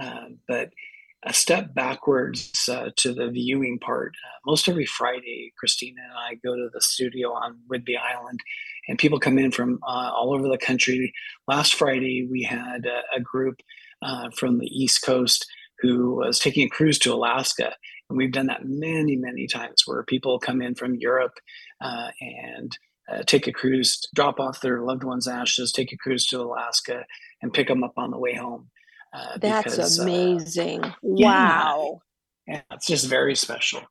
Um, 0.00 0.38
but 0.46 0.70
a 1.24 1.32
step 1.32 1.74
backwards 1.74 2.68
uh, 2.68 2.90
to 2.96 3.12
the 3.12 3.28
viewing 3.28 3.78
part. 3.78 4.14
Uh, 4.24 4.38
most 4.46 4.68
every 4.68 4.86
Friday, 4.86 5.52
Christina 5.58 6.00
and 6.02 6.12
I 6.12 6.34
go 6.34 6.54
to 6.54 6.68
the 6.72 6.80
studio 6.80 7.32
on 7.32 7.58
Whidbey 7.70 7.98
Island, 7.98 8.40
and 8.86 8.98
people 8.98 9.18
come 9.18 9.38
in 9.38 9.50
from 9.50 9.80
uh, 9.82 10.12
all 10.14 10.32
over 10.32 10.48
the 10.48 10.58
country. 10.58 11.12
Last 11.46 11.74
Friday, 11.74 12.26
we 12.30 12.42
had 12.44 12.86
a, 12.86 13.16
a 13.16 13.20
group 13.20 13.60
uh, 14.00 14.30
from 14.36 14.58
the 14.58 14.66
East 14.66 15.02
Coast 15.02 15.46
who 15.80 16.16
was 16.16 16.38
taking 16.38 16.66
a 16.66 16.70
cruise 16.70 16.98
to 17.00 17.12
Alaska. 17.12 17.74
And 18.08 18.16
we've 18.16 18.32
done 18.32 18.46
that 18.46 18.64
many, 18.64 19.16
many 19.16 19.46
times 19.46 19.82
where 19.86 20.02
people 20.02 20.38
come 20.38 20.62
in 20.62 20.74
from 20.74 20.94
Europe 20.94 21.34
uh, 21.80 22.08
and 22.20 22.76
uh, 23.10 23.22
take 23.26 23.46
a 23.46 23.52
cruise, 23.52 24.00
drop 24.14 24.40
off 24.40 24.60
their 24.60 24.82
loved 24.82 25.04
one's 25.04 25.28
ashes, 25.28 25.72
take 25.72 25.92
a 25.92 25.96
cruise 25.96 26.26
to 26.28 26.40
Alaska, 26.40 27.04
and 27.42 27.52
pick 27.52 27.68
them 27.68 27.84
up 27.84 27.94
on 27.96 28.10
the 28.10 28.18
way 28.18 28.34
home. 28.34 28.70
Uh, 29.12 29.38
That's 29.40 29.74
because, 29.74 29.98
uh, 29.98 30.02
amazing. 30.02 30.84
Uh, 30.84 30.92
wow. 31.02 32.00
Yeah, 32.46 32.62
it's 32.72 32.86
just 32.86 33.06
very 33.06 33.34
special. 33.34 33.82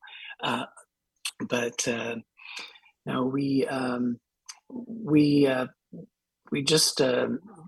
Uh, 0.42 0.66
but 1.42 1.88
uh, 1.88 2.16
no, 3.06 3.26
we 3.26 3.66
um, 3.68 4.20
we 4.70 5.48
uh, 5.48 5.68
we 6.52 6.64
just 6.64 7.02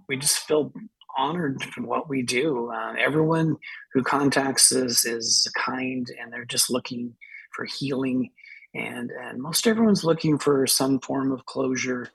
we 0.08 0.18
just 0.18 0.40
feel 0.40 0.74
honored 1.18 1.62
for 1.64 1.84
what 1.84 2.10
we 2.10 2.22
do. 2.22 2.72
everyone 2.98 3.58
who 3.94 4.04
contacts 4.04 4.72
us 4.72 5.06
is 5.06 5.48
kind, 5.58 6.08
and 6.20 6.32
they're 6.32 6.46
just 6.46 6.70
looking 6.70 7.16
for 7.56 7.66
healing. 7.66 8.32
And, 8.76 9.10
and 9.10 9.42
most 9.42 9.66
everyone's 9.66 10.04
looking 10.04 10.38
for 10.38 10.68
some 10.68 11.00
form 11.00 11.32
of 11.32 11.46
closure 11.48 12.12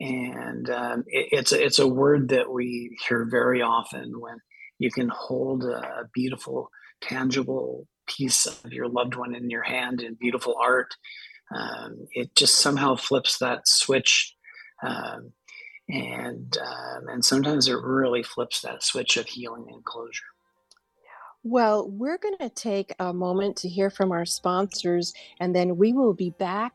and 0.00 0.68
um, 0.70 1.04
it, 1.06 1.28
it's 1.32 1.52
a, 1.52 1.64
it's 1.64 1.78
a 1.78 1.86
word 1.86 2.28
that 2.30 2.50
we 2.50 2.96
hear 3.06 3.24
very 3.24 3.62
often 3.62 4.20
when 4.20 4.38
you 4.78 4.90
can 4.90 5.08
hold 5.08 5.64
a 5.64 6.08
beautiful, 6.12 6.70
tangible 7.00 7.86
piece 8.06 8.46
of 8.46 8.72
your 8.72 8.88
loved 8.88 9.14
one 9.14 9.34
in 9.34 9.50
your 9.50 9.62
hand 9.62 10.00
in 10.00 10.14
beautiful 10.14 10.56
art. 10.60 10.94
Um, 11.54 12.06
it 12.12 12.34
just 12.34 12.56
somehow 12.56 12.96
flips 12.96 13.38
that 13.38 13.66
switch. 13.68 14.34
Um, 14.82 15.32
and 15.88 16.56
um, 16.58 17.08
and 17.08 17.24
sometimes 17.24 17.68
it 17.68 17.76
really 17.82 18.22
flips 18.22 18.62
that 18.62 18.82
switch 18.82 19.16
of 19.16 19.26
healing 19.26 19.66
and 19.70 19.84
closure. 19.84 20.24
Well, 21.42 21.90
we're 21.90 22.16
going 22.16 22.38
to 22.38 22.48
take 22.48 22.94
a 22.98 23.12
moment 23.12 23.56
to 23.58 23.68
hear 23.68 23.90
from 23.90 24.10
our 24.10 24.24
sponsors, 24.24 25.12
and 25.40 25.54
then 25.54 25.76
we 25.76 25.92
will 25.92 26.14
be 26.14 26.30
back 26.30 26.72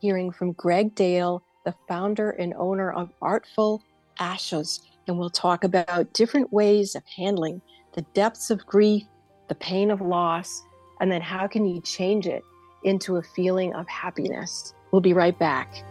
hearing 0.00 0.32
from 0.32 0.52
Greg 0.52 0.96
Dale, 0.96 1.44
the 1.64 1.74
founder 1.86 2.30
and 2.30 2.52
owner 2.54 2.90
of 2.92 3.12
Artful 3.22 3.82
Ashes 4.18 4.80
and 5.06 5.18
we'll 5.18 5.30
talk 5.30 5.64
about 5.64 6.12
different 6.12 6.52
ways 6.52 6.94
of 6.94 7.02
handling 7.16 7.60
the 7.94 8.02
depths 8.14 8.50
of 8.50 8.64
grief, 8.66 9.04
the 9.48 9.54
pain 9.56 9.90
of 9.90 10.00
loss, 10.00 10.62
and 11.00 11.10
then 11.10 11.20
how 11.20 11.46
can 11.46 11.64
you 11.64 11.80
change 11.80 12.26
it 12.26 12.42
into 12.84 13.16
a 13.16 13.22
feeling 13.22 13.74
of 13.74 13.86
happiness. 13.88 14.74
We'll 14.90 15.00
be 15.00 15.12
right 15.12 15.38
back. 15.38 15.84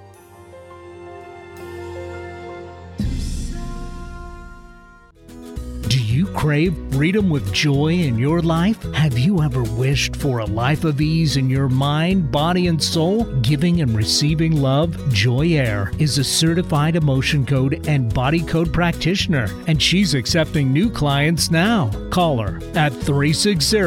You 6.20 6.28
crave 6.34 6.76
freedom 6.92 7.30
with 7.30 7.54
joy 7.54 7.94
in 7.94 8.18
your 8.18 8.42
life? 8.42 8.84
Have 8.94 9.18
you 9.18 9.42
ever 9.42 9.64
wished 9.64 10.18
for 10.18 10.40
a 10.40 10.46
life 10.46 10.84
of 10.84 11.00
ease 11.00 11.38
in 11.38 11.50
your 11.50 11.70
mind, 11.70 12.30
body, 12.30 12.68
and 12.68 12.84
soul? 12.84 13.24
Giving 13.40 13.80
and 13.80 13.96
receiving 13.96 14.62
love, 14.62 14.98
Joy 15.14 15.54
Air 15.54 15.94
is 15.98 16.18
a 16.18 16.24
certified 16.26 16.98
emotion 16.98 17.46
code 17.46 17.88
and 17.88 18.14
body 18.14 18.42
code 18.42 18.74
practitioner, 18.74 19.48
and 19.68 19.82
she's 19.82 20.14
accepting 20.14 20.74
new 20.74 20.90
clients 20.90 21.52
now. 21.52 21.90
Call 22.10 22.40
her 22.40 22.58
at 22.76 22.92
360 22.92 23.80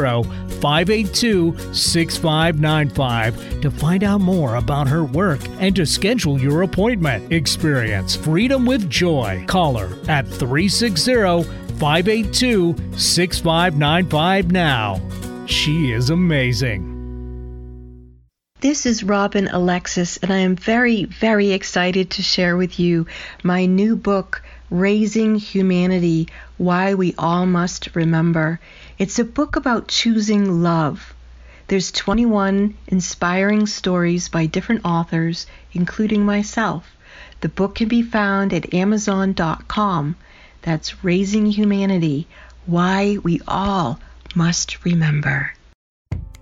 582 0.63 1.75
6595 1.75 3.61
to 3.61 3.71
find 3.71 4.05
out 4.05 4.21
more 4.23 4.55
about 4.55 4.89
her 4.89 5.05
work 5.05 5.41
and 5.59 5.77
to 5.77 5.85
schedule 5.85 6.41
your 6.41 6.63
appointment. 6.63 7.31
Experience 7.31 8.17
freedom 8.17 8.65
with 8.65 8.89
joy. 8.89 9.45
Call 9.49 9.77
her 9.77 9.91
at 10.09 10.27
360 10.27 11.13
582 11.79 12.77
6595 12.97 14.51
now. 14.51 15.01
She 15.47 15.93
is 15.93 16.11
amazing. 16.11 16.93
This 18.61 18.87
is 18.87 19.03
Robin 19.03 19.49
Alexis, 19.49 20.19
and 20.19 20.33
I 20.33 20.39
am 20.39 20.55
very, 20.55 21.05
very 21.05 21.51
excited 21.51 22.11
to 22.11 22.23
share 22.23 22.57
with 22.57 22.79
you 22.79 23.07
my 23.43 23.67
new 23.67 23.97
book, 23.97 24.41
Raising 24.71 25.35
Humanity 25.35 26.29
Why 26.59 26.95
We 26.95 27.13
All 27.19 27.45
Must 27.45 27.95
Remember. 27.97 28.61
It's 28.99 29.19
a 29.19 29.25
book 29.25 29.57
about 29.57 29.89
choosing 29.89 30.63
love. 30.63 31.13
There's 31.67 31.91
21 31.91 32.75
inspiring 32.87 33.67
stories 33.67 34.29
by 34.29 34.47
different 34.47 34.85
authors, 34.85 35.47
including 35.73 36.25
myself. 36.25 36.87
The 37.41 37.49
book 37.49 37.75
can 37.75 37.89
be 37.89 38.03
found 38.03 38.53
at 38.53 38.73
Amazon.com. 38.73 40.15
That's 40.63 41.05
Raising 41.05 41.47
Humanity 41.47 42.27
Why 42.67 43.19
We 43.23 43.41
All 43.47 44.01
Must 44.35 44.85
Remember. 44.85 45.53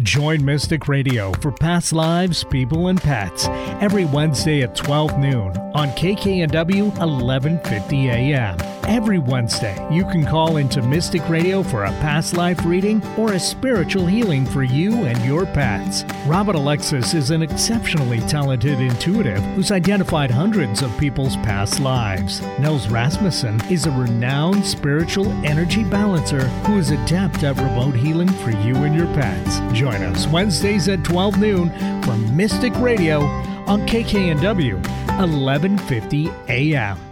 Join 0.03 0.45
Mystic 0.45 0.89
Radio 0.89 1.33
for 1.43 1.53
past 1.53 1.93
lives, 1.93 2.43
people, 2.45 2.89
and 2.89 3.00
pets 3.00 3.49
every 3.83 4.07
Wednesday 4.07 4.62
at 4.62 4.75
12 4.75 5.19
noon 5.19 5.57
on 5.75 5.89
KKNW 5.91 6.85
1150 6.85 8.09
AM. 8.09 8.80
Every 8.91 9.21
Wednesday, 9.21 9.77
you 9.89 10.03
can 10.03 10.27
call 10.27 10.57
into 10.57 10.83
Mystic 10.83 11.27
Radio 11.29 11.63
for 11.63 11.85
a 11.85 11.93
past 12.01 12.37
life 12.37 12.65
reading 12.65 13.01
or 13.17 13.35
a 13.35 13.39
spiritual 13.39 14.05
healing 14.05 14.45
for 14.45 14.65
you 14.65 15.05
and 15.05 15.25
your 15.25 15.47
pets. 15.47 16.03
Robert 16.27 16.57
Alexis 16.57 17.15
is 17.15 17.31
an 17.31 17.41
exceptionally 17.41 18.19
talented 18.23 18.81
intuitive 18.81 19.41
who's 19.55 19.71
identified 19.71 20.33
hundreds 20.33 20.83
of 20.83 20.99
people's 20.99 21.37
past 21.37 21.79
lives. 21.79 22.41
Nels 22.59 22.89
Rasmussen 22.89 23.61
is 23.71 23.87
a 23.87 23.93
renowned 23.93 24.67
spiritual 24.67 25.31
energy 25.47 25.85
balancer 25.85 26.49
who 26.67 26.77
is 26.77 26.91
adept 26.91 27.45
at 27.45 27.59
remote 27.59 27.95
healing 27.95 28.29
for 28.29 28.51
you 28.51 28.75
and 28.75 28.97
your 28.97 29.07
pets. 29.15 29.61
Join 29.73 30.03
us 30.03 30.27
Wednesdays 30.27 30.89
at 30.89 31.05
12 31.05 31.39
noon 31.39 32.03
for 32.03 32.17
Mystic 32.33 32.75
Radio 32.81 33.21
on 33.69 33.87
KKNW 33.87 34.75
1150 35.21 36.29
AM. 36.49 37.10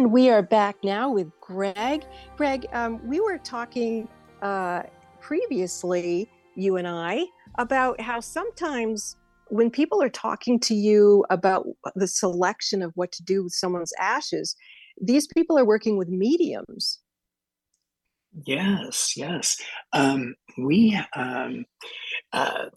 And 0.00 0.12
we 0.12 0.30
are 0.30 0.40
back 0.40 0.76
now 0.82 1.10
with 1.10 1.30
Greg. 1.42 2.06
Greg, 2.38 2.66
um, 2.72 3.06
we 3.06 3.20
were 3.20 3.36
talking 3.36 4.08
uh, 4.40 4.84
previously, 5.20 6.26
you 6.54 6.78
and 6.78 6.88
I, 6.88 7.26
about 7.58 8.00
how 8.00 8.18
sometimes 8.20 9.18
when 9.50 9.70
people 9.70 10.02
are 10.02 10.08
talking 10.08 10.58
to 10.60 10.74
you 10.74 11.26
about 11.28 11.66
the 11.96 12.06
selection 12.06 12.80
of 12.80 12.92
what 12.94 13.12
to 13.12 13.22
do 13.22 13.44
with 13.44 13.52
someone's 13.52 13.92
ashes, 14.00 14.56
these 14.98 15.26
people 15.26 15.58
are 15.58 15.66
working 15.66 15.98
with 15.98 16.08
mediums. 16.08 17.00
Yes, 18.46 19.18
yes. 19.18 19.60
Um, 19.92 20.34
we 20.56 20.98
um, 21.14 21.66
uh, 22.32 22.70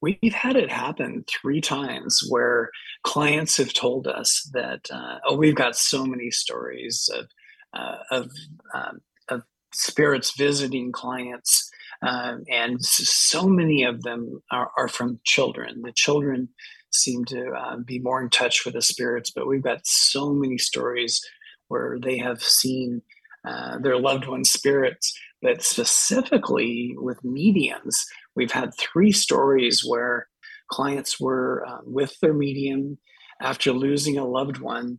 we've 0.00 0.34
had 0.34 0.56
it 0.56 0.70
happen 0.70 1.24
three 1.28 1.60
times 1.60 2.22
where 2.28 2.70
clients 3.04 3.56
have 3.56 3.72
told 3.72 4.06
us 4.06 4.48
that 4.52 4.86
uh, 4.92 5.18
oh 5.26 5.36
we've 5.36 5.54
got 5.54 5.76
so 5.76 6.04
many 6.04 6.30
stories 6.30 7.08
of 7.12 7.26
uh, 7.74 7.96
of 8.10 8.30
um, 8.74 9.00
of 9.28 9.42
spirits 9.74 10.36
visiting 10.36 10.92
clients, 10.92 11.70
um, 12.02 12.44
and 12.50 12.82
so 12.84 13.48
many 13.48 13.82
of 13.82 14.02
them 14.02 14.40
are, 14.50 14.70
are, 14.76 14.88
from 14.88 15.20
children. 15.24 15.82
The 15.82 15.92
children 15.92 16.48
seem 16.90 17.24
to 17.26 17.50
uh, 17.50 17.76
be 17.78 17.98
more 17.98 18.22
in 18.22 18.30
touch 18.30 18.64
with 18.64 18.74
the 18.74 18.82
spirits, 18.82 19.30
but 19.30 19.46
we've 19.46 19.62
got 19.62 19.86
so 19.86 20.32
many 20.32 20.58
stories 20.58 21.20
where 21.68 21.98
they 22.02 22.16
have 22.16 22.42
seen 22.42 23.02
uh, 23.46 23.78
their 23.78 23.98
loved 23.98 24.26
one's 24.26 24.50
spirits. 24.50 25.16
But 25.40 25.62
specifically 25.62 26.94
with 26.96 27.22
mediums, 27.24 28.04
we've 28.34 28.52
had 28.52 28.74
three 28.74 29.12
stories 29.12 29.84
where 29.86 30.28
clients 30.70 31.20
were 31.20 31.64
uh, 31.66 31.78
with 31.84 32.18
their 32.20 32.34
medium 32.34 32.98
after 33.40 33.72
losing 33.72 34.18
a 34.18 34.26
loved 34.26 34.58
one. 34.58 34.98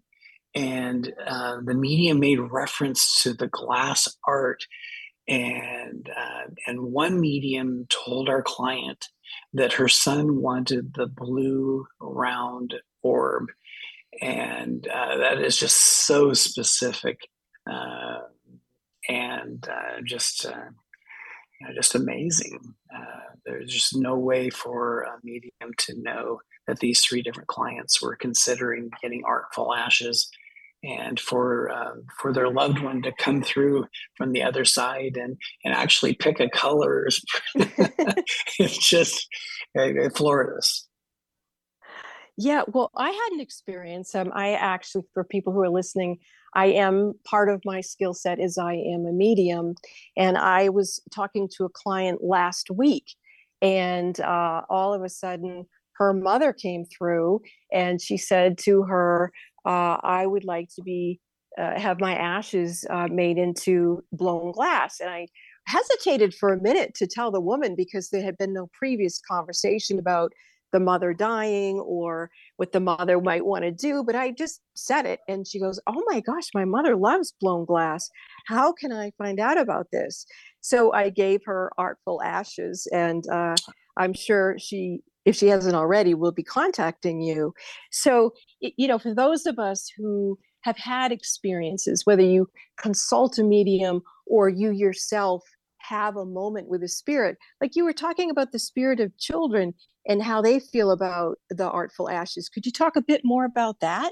And 0.55 1.13
uh, 1.27 1.57
the 1.63 1.73
medium 1.73 2.19
made 2.19 2.39
reference 2.39 3.21
to 3.23 3.33
the 3.33 3.47
glass 3.47 4.07
art. 4.25 4.63
And 5.27 6.09
uh, 6.09 6.47
and 6.65 6.91
one 6.91 7.19
medium 7.19 7.85
told 7.89 8.29
our 8.29 8.41
client 8.41 9.09
that 9.53 9.73
her 9.73 9.87
son 9.87 10.41
wanted 10.41 10.93
the 10.95 11.05
blue 11.05 11.85
round 11.99 12.73
orb. 13.03 13.49
And 14.21 14.87
uh, 14.87 15.17
that 15.17 15.39
is 15.39 15.57
just 15.57 15.77
so 15.77 16.33
specific 16.33 17.19
uh, 17.69 18.19
and 19.09 19.67
uh, 19.67 20.01
just 20.05 20.45
uh, 20.45 20.69
you 21.59 21.67
know, 21.67 21.73
just 21.73 21.95
amazing. 21.95 22.59
Uh, 22.95 23.33
there's 23.45 23.73
just 23.73 23.95
no 23.95 24.17
way 24.17 24.49
for 24.49 25.01
a 25.01 25.17
medium 25.23 25.73
to 25.77 26.01
know 26.01 26.39
that 26.67 26.79
these 26.79 27.03
three 27.03 27.21
different 27.21 27.47
clients 27.47 28.01
were 28.01 28.15
considering 28.15 28.89
getting 29.01 29.23
artful 29.25 29.73
ashes 29.73 30.29
and 30.83 31.19
for 31.19 31.69
uh, 31.71 31.95
for 32.17 32.31
their 32.31 32.49
loved 32.49 32.81
one 32.81 33.01
to 33.01 33.11
come 33.19 33.41
through 33.41 33.85
from 34.15 34.31
the 34.31 34.43
other 34.43 34.63
side 34.63 35.17
and 35.17 35.35
and 35.65 35.73
actually 35.73 36.13
pick 36.13 36.39
a 36.39 36.49
color 36.49 37.07
it's 38.59 38.77
just 38.89 39.27
it 39.75 40.15
floored 40.15 40.57
us 40.57 40.87
yeah 42.37 42.61
well 42.67 42.91
i 42.95 43.09
had 43.09 43.29
an 43.33 43.41
experience 43.41 44.15
um, 44.15 44.31
i 44.33 44.53
actually 44.53 45.03
for 45.13 45.25
people 45.25 45.51
who 45.51 45.59
are 45.59 45.69
listening 45.69 46.17
i 46.55 46.65
am 46.65 47.13
part 47.25 47.49
of 47.49 47.61
my 47.65 47.81
skill 47.81 48.13
set 48.13 48.39
is 48.39 48.57
i 48.57 48.73
am 48.73 49.05
a 49.05 49.11
medium 49.11 49.75
and 50.17 50.37
i 50.37 50.69
was 50.69 51.01
talking 51.13 51.47
to 51.47 51.65
a 51.65 51.69
client 51.69 52.23
last 52.23 52.69
week 52.71 53.15
and 53.61 54.21
uh, 54.21 54.61
all 54.69 54.93
of 54.93 55.03
a 55.03 55.09
sudden 55.09 55.65
her 55.93 56.13
mother 56.13 56.53
came 56.53 56.85
through 56.85 57.41
and 57.73 58.01
she 58.01 58.15
said 58.15 58.57
to 58.57 58.83
her 58.83 59.33
uh, 59.65 59.97
I 60.01 60.25
would 60.25 60.45
like 60.45 60.69
to 60.75 60.81
be 60.81 61.19
uh, 61.57 61.79
have 61.79 61.99
my 61.99 62.15
ashes 62.15 62.85
uh, 62.89 63.07
made 63.11 63.37
into 63.37 64.03
blown 64.13 64.51
glass. 64.51 64.99
And 64.99 65.09
I 65.09 65.27
hesitated 65.67 66.33
for 66.33 66.53
a 66.53 66.61
minute 66.61 66.93
to 66.95 67.07
tell 67.07 67.31
the 67.31 67.41
woman 67.41 67.75
because 67.75 68.09
there 68.09 68.23
had 68.23 68.37
been 68.37 68.53
no 68.53 68.69
previous 68.73 69.19
conversation 69.19 69.99
about 69.99 70.31
the 70.71 70.79
mother 70.79 71.13
dying 71.13 71.79
or 71.79 72.29
what 72.57 72.71
the 72.71 72.79
mother 72.79 73.19
might 73.19 73.45
want 73.45 73.63
to 73.63 73.71
do. 73.71 74.03
But 74.03 74.15
I 74.15 74.31
just 74.31 74.61
said 74.75 75.05
it, 75.05 75.19
and 75.27 75.47
she 75.47 75.59
goes, 75.59 75.79
"Oh 75.87 76.03
my 76.07 76.19
gosh, 76.19 76.49
my 76.53 76.65
mother 76.65 76.95
loves 76.95 77.33
blown 77.39 77.65
glass. 77.65 78.09
How 78.47 78.71
can 78.71 78.91
I 78.91 79.11
find 79.17 79.39
out 79.39 79.59
about 79.59 79.87
this?" 79.91 80.25
So 80.61 80.93
I 80.93 81.09
gave 81.09 81.41
her 81.45 81.71
artful 81.77 82.21
ashes, 82.23 82.87
and 82.91 83.23
uh, 83.29 83.55
I'm 83.97 84.13
sure 84.13 84.57
she 84.59 85.01
if 85.25 85.35
she 85.35 85.47
hasn't 85.47 85.75
already, 85.75 86.13
will 86.13 86.31
be 86.31 86.43
contacting 86.43 87.21
you. 87.21 87.53
So, 87.91 88.33
you 88.61 88.87
know, 88.87 88.97
for 88.97 89.13
those 89.13 89.45
of 89.45 89.59
us 89.59 89.91
who 89.95 90.39
have 90.61 90.77
had 90.77 91.11
experiences, 91.11 92.05
whether 92.05 92.23
you 92.23 92.47
consult 92.77 93.37
a 93.37 93.43
medium 93.43 94.01
or 94.25 94.49
you 94.49 94.71
yourself 94.71 95.43
have 95.77 96.17
a 96.17 96.25
moment 96.25 96.67
with 96.67 96.83
a 96.83 96.87
spirit, 96.87 97.37
like 97.61 97.75
you 97.75 97.83
were 97.83 97.93
talking 97.93 98.29
about 98.29 98.51
the 98.51 98.59
spirit 98.59 98.99
of 98.99 99.15
children 99.17 99.73
and 100.09 100.23
how 100.23 100.41
they 100.41 100.59
feel 100.59 100.89
about 100.89 101.37
the 101.49 101.69
artful 101.69 102.09
ashes. 102.09 102.49
Could 102.49 102.65
you 102.65 102.71
talk 102.71 102.95
a 102.95 103.01
bit 103.01 103.21
more 103.23 103.45
about 103.45 103.79
that? 103.79 104.11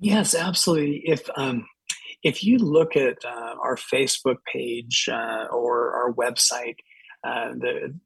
Yes, 0.00 0.34
absolutely. 0.34 1.02
If 1.04 1.28
um, 1.36 1.66
if 2.22 2.44
you 2.44 2.56
look 2.58 2.96
at 2.96 3.18
uh, 3.24 3.54
our 3.62 3.76
Facebook 3.76 4.36
page 4.50 5.08
uh, 5.12 5.46
or 5.50 5.92
our 5.94 6.12
website, 6.12 6.76
uh, 7.24 7.50
the 7.50 7.98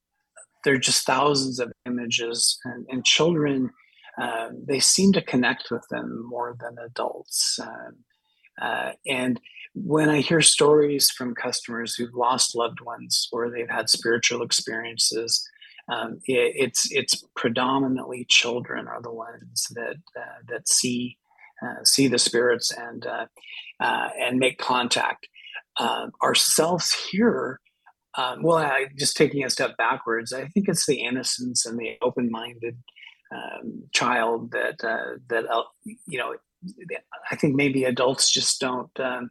there 0.65 0.75
are 0.75 0.79
just 0.79 1.05
thousands 1.07 1.61
of 1.61 1.71
images, 1.85 2.59
and, 2.65 2.87
and 2.89 3.05
children 3.05 3.71
uh, 4.21 4.49
they 4.67 4.81
seem 4.81 5.13
to 5.13 5.23
connect 5.23 5.71
with 5.71 5.85
them 5.91 6.27
more 6.29 6.57
than 6.61 6.77
adults. 6.85 7.59
Um, 7.61 7.97
uh, 8.61 8.93
and 9.07 9.41
when 9.75 10.09
I 10.09 10.21
hear 10.21 10.41
stories 10.41 11.11
from 11.11 11.35
customers 11.35 11.95
who've 11.95 12.15
lost 12.15 12.55
loved 12.55 12.81
ones 12.81 13.29
or 13.33 13.51
they've 13.51 13.69
had 13.69 13.91
spiritual 13.91 14.43
experiences, 14.43 15.45
um, 15.89 16.21
it, 16.27 16.53
it's 16.57 16.91
it's 16.91 17.25
predominantly 17.37 18.27
children 18.29 18.89
are 18.89 19.03
the 19.03 19.13
ones 19.13 19.67
that 19.71 19.97
uh, 20.17 20.41
that 20.49 20.69
see 20.69 21.19
uh, 21.63 21.85
see 21.85 22.09
the 22.09 22.19
spirits 22.19 22.73
and 22.73 23.07
uh, 23.07 23.27
uh, 23.81 24.09
and 24.19 24.39
make 24.39 24.59
contact. 24.59 25.29
ourselves 26.23 26.95
here 27.11 27.61
um, 28.17 28.43
well, 28.43 28.59
I, 28.59 28.87
just 28.97 29.17
taking 29.17 29.45
a 29.45 29.51
step 29.51 29.77
backwards, 29.77 30.33
I 30.33 30.47
think 30.47 30.69
it's 30.69 30.87
the 30.87 31.01
innocence 31.01 31.67
and 31.67 31.79
the 31.79 31.97
open-minded 32.01 32.77
um, 33.35 33.85
child 33.93 34.53
that 34.53 34.85
uh, 34.85 35.19
that 35.29 35.45
you 36.07 36.19
know. 36.19 36.35
I 37.31 37.37
think 37.37 37.57
maybe 37.57 37.85
adults 37.85 38.31
just 38.31 38.59
don't 38.59 38.89
um, 38.99 39.31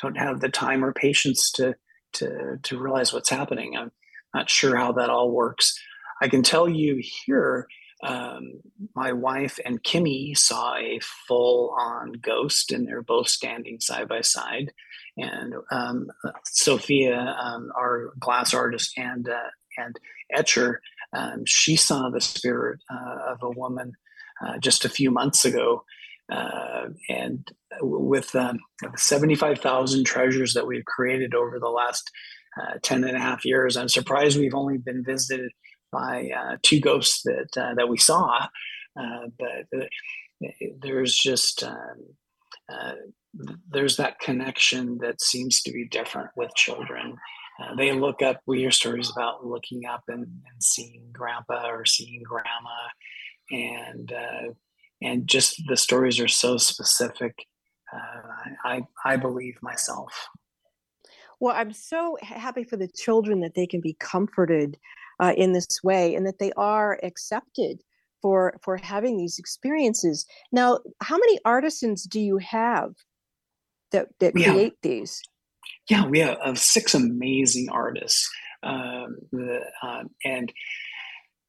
don't 0.00 0.18
have 0.18 0.40
the 0.40 0.48
time 0.48 0.84
or 0.84 0.92
patience 0.92 1.52
to 1.52 1.74
to 2.14 2.58
to 2.62 2.78
realize 2.78 3.12
what's 3.12 3.28
happening. 3.28 3.76
I'm 3.76 3.92
not 4.34 4.50
sure 4.50 4.76
how 4.76 4.92
that 4.92 5.10
all 5.10 5.30
works. 5.30 5.78
I 6.22 6.28
can 6.28 6.42
tell 6.42 6.68
you 6.68 7.02
here, 7.26 7.66
um, 8.02 8.54
my 8.94 9.12
wife 9.12 9.58
and 9.64 9.82
Kimmy 9.82 10.36
saw 10.36 10.76
a 10.76 11.00
full-on 11.28 12.12
ghost, 12.12 12.72
and 12.72 12.86
they're 12.86 13.02
both 13.02 13.28
standing 13.28 13.80
side 13.80 14.08
by 14.08 14.22
side 14.22 14.72
and 15.16 15.54
um, 15.70 16.10
Sophia, 16.44 17.36
um, 17.40 17.70
our 17.76 18.12
glass 18.18 18.54
artist 18.54 18.96
and 18.96 19.28
uh, 19.28 19.50
and 19.78 19.98
etcher, 20.32 20.80
um, 21.12 21.44
she 21.46 21.76
saw 21.76 22.10
the 22.10 22.20
spirit 22.20 22.80
uh, 22.90 23.32
of 23.32 23.38
a 23.42 23.50
woman 23.50 23.92
uh, 24.44 24.58
just 24.58 24.84
a 24.84 24.90
few 24.90 25.10
months 25.10 25.44
ago. 25.44 25.84
Uh, 26.30 26.88
and 27.08 27.52
with 27.80 28.34
um, 28.34 28.58
75,000 28.96 30.04
treasures 30.04 30.54
that 30.54 30.66
we've 30.66 30.84
created 30.84 31.34
over 31.34 31.58
the 31.58 31.68
last 31.68 32.10
uh, 32.60 32.74
10 32.82 33.04
and 33.04 33.16
a 33.16 33.20
half 33.20 33.44
years, 33.44 33.76
I'm 33.76 33.88
surprised 33.88 34.38
we've 34.38 34.54
only 34.54 34.78
been 34.78 35.04
visited 35.04 35.52
by 35.92 36.30
uh, 36.36 36.56
two 36.62 36.80
ghosts 36.80 37.22
that, 37.22 37.74
that 37.76 37.88
we 37.88 37.98
saw. 37.98 38.46
but 38.96 39.88
there's 40.80 41.14
just 41.14 41.62
um, 41.62 42.14
there's 43.70 43.96
that 43.96 44.20
connection 44.20 44.98
that 44.98 45.20
seems 45.20 45.62
to 45.62 45.72
be 45.72 45.86
different 45.88 46.30
with 46.36 46.54
children. 46.54 47.16
Uh, 47.60 47.74
they 47.76 47.92
look 47.92 48.22
up, 48.22 48.40
we 48.46 48.58
hear 48.58 48.70
stories 48.70 49.10
about 49.10 49.44
looking 49.46 49.86
up 49.86 50.02
and, 50.08 50.22
and 50.22 50.62
seeing 50.62 51.08
grandpa 51.12 51.68
or 51.68 51.84
seeing 51.84 52.22
grandma. 52.22 52.88
And, 53.50 54.12
uh, 54.12 54.52
and 55.02 55.26
just 55.26 55.62
the 55.68 55.76
stories 55.76 56.20
are 56.20 56.28
so 56.28 56.56
specific. 56.56 57.34
Uh, 57.92 58.52
I, 58.64 58.82
I 59.04 59.16
believe 59.16 59.56
myself. 59.62 60.28
Well, 61.40 61.54
I'm 61.54 61.72
so 61.72 62.16
happy 62.22 62.64
for 62.64 62.76
the 62.76 62.88
children 62.88 63.40
that 63.40 63.54
they 63.54 63.66
can 63.66 63.80
be 63.80 63.96
comforted 63.98 64.78
uh, 65.22 65.32
in 65.36 65.52
this 65.52 65.82
way 65.84 66.14
and 66.14 66.26
that 66.26 66.38
they 66.38 66.52
are 66.56 66.98
accepted 67.02 67.80
for 68.20 68.54
for 68.62 68.76
having 68.76 69.16
these 69.16 69.38
experiences. 69.38 70.26
Now, 70.50 70.80
how 71.00 71.16
many 71.16 71.38
artisans 71.44 72.04
do 72.04 72.20
you 72.20 72.38
have 72.38 72.94
that, 73.92 74.08
that 74.20 74.34
create 74.34 74.74
these? 74.82 75.22
Yeah, 75.88 76.06
we 76.06 76.18
have 76.20 76.38
uh, 76.44 76.54
six 76.54 76.94
amazing 76.94 77.68
artists. 77.70 78.28
Um, 78.64 79.16
the, 79.32 79.60
um, 79.82 80.10
and 80.24 80.52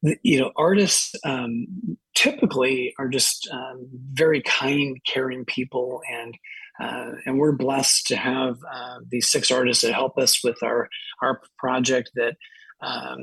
the, 0.02 0.18
you 0.24 0.40
know, 0.40 0.52
artists 0.56 1.16
um, 1.24 1.68
typically 2.16 2.94
are 3.00 3.08
just 3.08 3.48
um, 3.52 3.88
very 4.12 4.42
kind, 4.42 4.98
caring 5.08 5.46
people, 5.46 6.02
and 6.12 6.38
uh, 6.80 7.12
and 7.26 7.38
we're 7.38 7.56
blessed 7.56 8.08
to 8.08 8.16
have 8.16 8.58
uh, 8.72 9.00
these 9.10 9.32
six 9.32 9.52
artists 9.52 9.84
that 9.84 9.94
help 9.94 10.18
us 10.18 10.44
with 10.44 10.62
our 10.64 10.90
our 11.22 11.42
project. 11.58 12.12
That 12.16 12.36
um, 12.82 13.20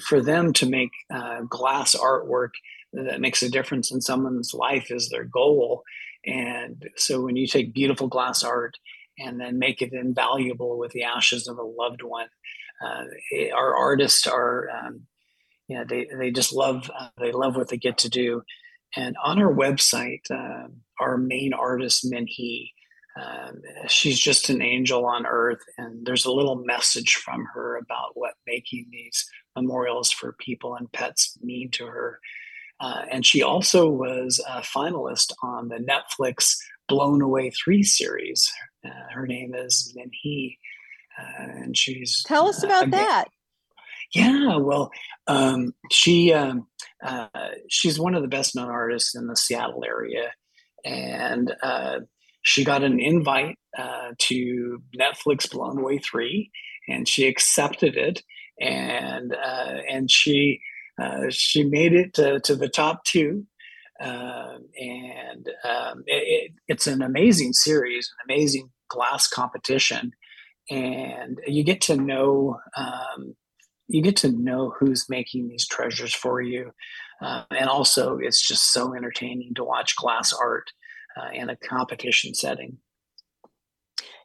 for 0.00 0.20
them 0.20 0.52
to 0.52 0.68
make 0.68 0.90
uh, 1.12 1.40
glass 1.42 1.94
artwork 1.94 2.50
that 2.92 3.20
makes 3.20 3.42
a 3.42 3.50
difference 3.50 3.90
in 3.90 4.00
someone's 4.00 4.54
life 4.54 4.90
is 4.90 5.08
their 5.08 5.24
goal 5.24 5.84
and 6.26 6.88
so 6.96 7.22
when 7.22 7.36
you 7.36 7.46
take 7.46 7.72
beautiful 7.72 8.08
glass 8.08 8.42
art 8.42 8.76
and 9.18 9.40
then 9.40 9.58
make 9.58 9.82
it 9.82 9.92
invaluable 9.92 10.78
with 10.78 10.92
the 10.92 11.04
ashes 11.04 11.48
of 11.48 11.58
a 11.58 11.62
loved 11.62 12.02
one, 12.02 12.28
uh, 12.84 13.04
it, 13.30 13.52
our 13.52 13.74
artists 13.74 14.26
are, 14.26 14.68
um, 14.70 15.02
you 15.68 15.76
know, 15.76 15.84
they, 15.88 16.06
they 16.18 16.30
just 16.30 16.52
love, 16.52 16.90
uh, 16.98 17.08
they 17.18 17.32
love 17.32 17.56
what 17.56 17.68
they 17.68 17.76
get 17.76 17.98
to 17.98 18.08
do. 18.08 18.42
And 18.96 19.16
on 19.22 19.40
our 19.40 19.52
website, 19.52 20.30
uh, 20.30 20.68
our 21.00 21.18
main 21.18 21.52
artist, 21.52 22.10
Minhee, 22.10 22.70
um, 23.20 23.62
she's 23.88 24.18
just 24.18 24.48
an 24.48 24.62
angel 24.62 25.04
on 25.04 25.26
earth, 25.26 25.62
and 25.76 26.06
there's 26.06 26.24
a 26.24 26.32
little 26.32 26.62
message 26.64 27.14
from 27.14 27.44
her 27.52 27.76
about 27.76 28.10
what 28.14 28.34
making 28.46 28.86
these 28.92 29.28
memorials 29.60 30.10
for 30.10 30.32
people 30.38 30.74
and 30.74 30.90
pets 30.92 31.38
mean 31.42 31.70
to 31.72 31.86
her. 31.86 32.20
Uh, 32.80 33.02
and 33.10 33.26
she 33.26 33.42
also 33.42 33.88
was 33.88 34.40
a 34.48 34.60
finalist 34.60 35.32
on 35.42 35.68
the 35.68 35.78
Netflix 35.78 36.56
Blown 36.88 37.20
Away 37.20 37.50
3 37.50 37.82
series. 37.82 38.50
Uh, 38.84 38.90
her 39.12 39.26
name 39.26 39.54
is 39.54 39.94
Minhee, 39.96 40.58
uh, 41.18 41.62
and 41.62 41.76
she's. 41.76 42.22
Tell 42.24 42.48
us 42.48 42.62
uh, 42.62 42.68
about 42.68 42.90
that. 42.92 43.24
Yeah, 44.14 44.56
well, 44.56 44.90
um, 45.26 45.74
she 45.90 46.32
um, 46.32 46.66
uh, 47.04 47.28
she's 47.68 48.00
one 48.00 48.14
of 48.14 48.22
the 48.22 48.28
best 48.28 48.56
known 48.56 48.70
artists 48.70 49.14
in 49.14 49.26
the 49.26 49.36
Seattle 49.36 49.84
area, 49.86 50.32
and 50.84 51.54
uh, 51.62 52.00
she 52.42 52.64
got 52.64 52.82
an 52.82 53.00
invite 53.00 53.58
uh, 53.76 54.12
to 54.18 54.82
Netflix 54.98 55.50
Blown 55.50 55.78
Away 55.78 55.98
Three, 55.98 56.50
and 56.88 57.06
she 57.06 57.26
accepted 57.26 57.96
it, 57.96 58.22
and 58.60 59.34
uh, 59.34 59.76
and 59.88 60.10
she 60.10 60.60
uh, 61.00 61.26
she 61.30 61.64
made 61.64 61.92
it 61.92 62.14
to, 62.14 62.40
to 62.40 62.56
the 62.56 62.68
top 62.68 63.04
two. 63.04 63.46
Um, 64.00 64.66
and 64.78 65.48
um, 65.64 66.04
it, 66.06 66.52
it's 66.68 66.86
an 66.86 67.02
amazing 67.02 67.52
series, 67.52 68.08
an 68.12 68.32
amazing 68.32 68.70
glass 68.88 69.26
competition, 69.28 70.12
and 70.70 71.38
you 71.46 71.64
get 71.64 71.80
to 71.82 71.96
know 71.96 72.58
um, 72.76 73.34
you 73.88 74.02
get 74.02 74.16
to 74.18 74.30
know 74.30 74.74
who's 74.78 75.08
making 75.08 75.48
these 75.48 75.66
treasures 75.66 76.14
for 76.14 76.40
you. 76.40 76.72
Uh, 77.20 77.44
and 77.50 77.68
also, 77.68 78.18
it's 78.18 78.46
just 78.46 78.72
so 78.72 78.94
entertaining 78.94 79.54
to 79.54 79.64
watch 79.64 79.96
glass 79.96 80.32
art 80.32 80.70
uh, 81.16 81.30
in 81.32 81.50
a 81.50 81.56
competition 81.56 82.34
setting. 82.34 82.78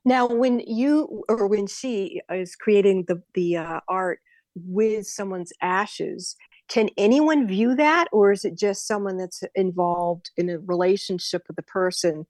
Now, 0.05 0.27
when 0.27 0.59
you 0.59 1.23
or 1.29 1.47
when 1.47 1.67
she 1.67 2.21
is 2.29 2.55
creating 2.55 3.05
the 3.07 3.21
the 3.33 3.57
uh, 3.57 3.79
art 3.87 4.19
with 4.55 5.07
someone's 5.07 5.53
ashes, 5.61 6.35
can 6.67 6.89
anyone 6.97 7.47
view 7.47 7.75
that, 7.75 8.07
or 8.11 8.31
is 8.31 8.45
it 8.45 8.57
just 8.57 8.87
someone 8.87 9.17
that's 9.17 9.43
involved 9.55 10.31
in 10.37 10.49
a 10.49 10.59
relationship 10.59 11.43
with 11.47 11.55
the 11.55 11.63
person 11.63 12.25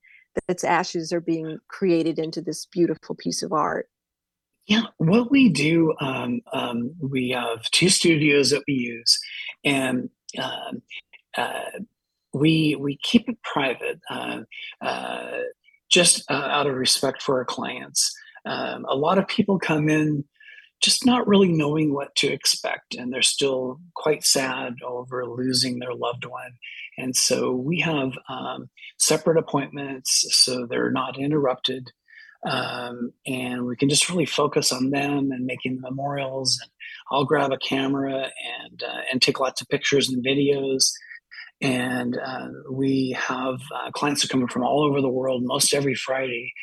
that's 0.48 0.64
ashes 0.64 1.14
are 1.14 1.22
being 1.22 1.60
created 1.68 2.20
into 2.20 2.42
this 2.42 2.66
beautiful 2.66 3.16
piece 3.16 3.44
of 3.44 3.54
art? 3.54 3.88
Yeah, 4.66 4.84
what 4.98 5.30
we 5.30 5.50
do, 5.50 5.94
um, 6.00 6.42
um, 6.54 6.96
we 7.00 7.30
have 7.32 7.64
two 7.72 7.90
studios 7.90 8.50
that 8.52 8.64
we 8.68 8.74
use, 8.76 9.20
and 9.66 10.10
um, 10.42 10.82
uh, 11.38 11.80
we 12.34 12.76
we 12.80 12.98
keep 13.04 13.28
it 13.28 13.38
private, 13.44 14.00
uh, 14.10 14.40
uh, 14.82 15.40
just 15.94 16.30
uh, 16.30 16.34
out 16.34 16.68
of 16.68 16.76
respect 16.76 17.22
for 17.22 17.38
our 17.38 17.46
clients. 17.46 18.14
Um, 18.46 18.86
a 18.90 18.96
lot 18.96 19.18
of 19.18 19.28
people 19.28 19.60
come 19.60 19.90
in 19.90 20.26
just 20.82 21.06
not 21.06 21.28
really 21.28 21.48
knowing 21.48 21.94
what 21.94 22.14
to 22.16 22.28
expect, 22.28 22.96
and 22.96 23.14
they're 23.14 23.22
still 23.22 23.80
quite 23.96 24.26
sad 24.26 24.74
over 24.86 25.26
losing 25.26 25.80
their 25.80 25.94
loved 25.94 26.26
one. 26.26 26.52
And 26.98 27.16
so 27.16 27.54
we 27.54 27.80
have 27.80 28.12
um, 28.28 28.70
separate 28.98 29.38
appointments 29.38 30.26
so 30.32 30.66
they're 30.66 30.92
not 30.92 31.18
interrupted 31.18 31.90
um, 32.46 33.14
and 33.26 33.66
we 33.66 33.76
can 33.76 33.90
just 33.90 34.10
really 34.10 34.26
focus 34.26 34.72
on 34.72 34.90
them 34.90 35.32
and 35.32 35.46
making 35.46 35.76
the 35.76 35.82
memorials. 35.82 36.60
And 36.62 36.70
I'll 37.12 37.26
grab 37.26 37.52
a 37.52 37.58
camera 37.58 38.30
and 38.68 38.84
uh, 38.84 39.02
and 39.12 39.22
take 39.22 39.40
lots 39.40 39.62
of 39.62 39.70
pictures 39.70 40.10
and 40.10 40.26
videos. 40.26 40.92
And 41.64 42.18
uh, 42.18 42.50
we 42.70 43.18
have 43.18 43.56
uh, 43.74 43.90
clients 43.92 44.24
are 44.24 44.28
coming 44.28 44.50
from 44.50 44.64
all 44.64 44.84
over 44.84 45.02
the 45.02 45.10
world, 45.10 45.44
most 45.44 45.74
every 45.74 45.96
Friday. 45.96 46.54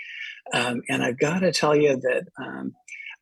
Um, 0.52 0.82
and 0.88 1.02
I've 1.02 1.18
got 1.18 1.40
to 1.40 1.52
tell 1.52 1.74
you 1.74 1.96
that 1.96 2.24
um, 2.38 2.74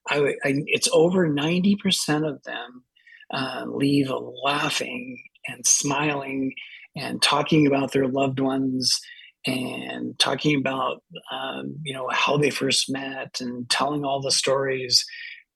I, 0.08 0.34
I, 0.44 0.54
it's 0.66 0.88
over 0.92 1.28
ninety 1.28 1.76
percent 1.76 2.26
of 2.26 2.42
them 2.42 2.84
uh, 3.32 3.64
leave 3.68 4.10
laughing 4.44 5.22
and 5.46 5.64
smiling 5.66 6.52
and 6.96 7.22
talking 7.22 7.66
about 7.66 7.92
their 7.92 8.08
loved 8.08 8.40
ones 8.40 9.00
and 9.46 10.18
talking 10.18 10.56
about 10.56 11.02
um, 11.32 11.76
you 11.82 11.94
know 11.94 12.08
how 12.10 12.36
they 12.36 12.50
first 12.50 12.90
met 12.90 13.40
and 13.40 13.68
telling 13.70 14.04
all 14.04 14.20
the 14.20 14.30
stories 14.30 15.04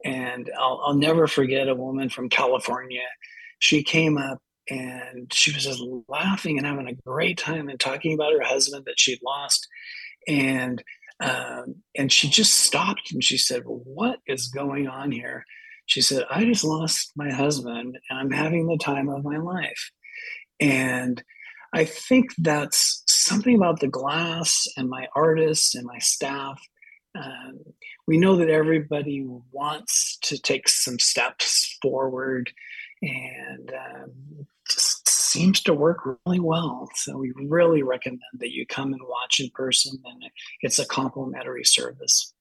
and 0.05 0.51
I'll, 0.59 0.83
I'll 0.87 0.95
never 0.95 1.27
forget 1.27 1.69
a 1.69 1.75
woman 1.75 2.09
from 2.09 2.29
california 2.29 3.03
she 3.59 3.83
came 3.83 4.19
up 4.19 4.39
and 4.73 5.33
she 5.33 5.53
was 5.53 5.65
just 5.65 5.83
laughing 6.09 6.57
and 6.57 6.67
having 6.67 6.89
a 6.89 6.95
great 7.07 7.37
time 7.37 7.69
and 7.69 7.79
talking 7.79 8.15
about 8.15 8.33
her 8.33 8.43
husband 8.43 8.85
that 8.87 8.99
she'd 8.99 9.21
lost. 9.23 9.69
And 10.27 10.83
um, 11.21 11.77
and 11.97 12.11
she 12.11 12.29
just 12.29 12.55
stopped 12.55 13.13
and 13.13 13.23
she 13.23 13.37
said 13.37 13.63
well, 13.65 13.83
what 13.85 14.19
is 14.27 14.49
going 14.49 14.89
on 14.89 15.13
here? 15.13 15.45
She 15.87 16.01
said 16.01 16.25
i 16.31 16.45
just 16.45 16.65
lost 16.65 17.13
my 17.17 17.31
husband 17.31 17.99
and 18.09 18.19
i'm 18.19 18.31
having 18.31 18.67
the 18.67 18.79
time 18.79 19.09
of 19.09 19.25
my 19.25 19.37
life. 19.37 19.91
And 20.61 21.23
I 21.75 21.85
think 21.85 22.31
that's 22.39 23.03
something 23.07 23.57
about 23.57 23.81
the 23.81 23.89
glass 23.89 24.67
and 24.77 24.89
my 24.89 25.07
artists 25.15 25.75
and 25.75 25.85
my 25.85 25.99
staff. 25.99 26.61
Um, 27.15 27.61
we 28.07 28.17
know 28.17 28.37
that 28.37 28.49
everybody 28.49 29.27
wants 29.51 30.19
to 30.23 30.39
take 30.39 30.69
some 30.69 30.99
steps 30.99 31.79
forward 31.83 32.53
and 33.03 33.73
um, 33.73 34.47
just 34.69 35.09
seems 35.09 35.61
to 35.63 35.75
work 35.75 35.99
really 36.27 36.41
well. 36.41 36.89
So 36.95 37.17
we 37.17 37.33
really 37.37 37.83
recommend 37.83 38.21
that 38.39 38.53
you 38.53 38.67
come 38.67 38.93
and 38.93 39.03
watch 39.03 39.41
in 39.41 39.51
person, 39.51 39.99
and 40.05 40.25
it's 40.61 40.79
a 40.79 40.87
complimentary 40.87 41.65
service. 41.65 42.33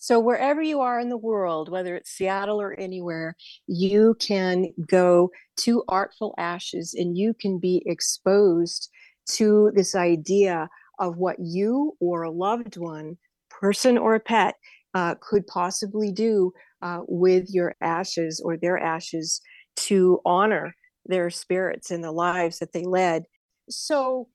So, 0.00 0.20
wherever 0.20 0.62
you 0.62 0.80
are 0.80 1.00
in 1.00 1.08
the 1.08 1.16
world, 1.16 1.68
whether 1.68 1.96
it's 1.96 2.10
Seattle 2.10 2.60
or 2.60 2.72
anywhere, 2.78 3.34
you 3.66 4.16
can 4.20 4.66
go 4.86 5.30
to 5.58 5.82
Artful 5.88 6.34
Ashes 6.38 6.94
and 6.94 7.18
you 7.18 7.34
can 7.34 7.58
be 7.58 7.82
exposed 7.84 8.90
to 9.32 9.72
this 9.74 9.96
idea 9.96 10.68
of 11.00 11.16
what 11.16 11.36
you 11.40 11.96
or 11.98 12.22
a 12.22 12.30
loved 12.30 12.76
one, 12.76 13.18
person 13.50 13.98
or 13.98 14.14
a 14.14 14.20
pet, 14.20 14.54
uh, 14.94 15.16
could 15.20 15.46
possibly 15.48 16.12
do 16.12 16.52
uh, 16.82 17.00
with 17.06 17.48
your 17.50 17.74
ashes 17.80 18.40
or 18.44 18.56
their 18.56 18.78
ashes 18.78 19.40
to 19.76 20.20
honor 20.24 20.74
their 21.06 21.30
spirits 21.30 21.90
and 21.90 22.04
the 22.04 22.12
lives 22.12 22.58
that 22.58 22.72
they 22.72 22.84
led. 22.84 23.24
So, 23.68 24.28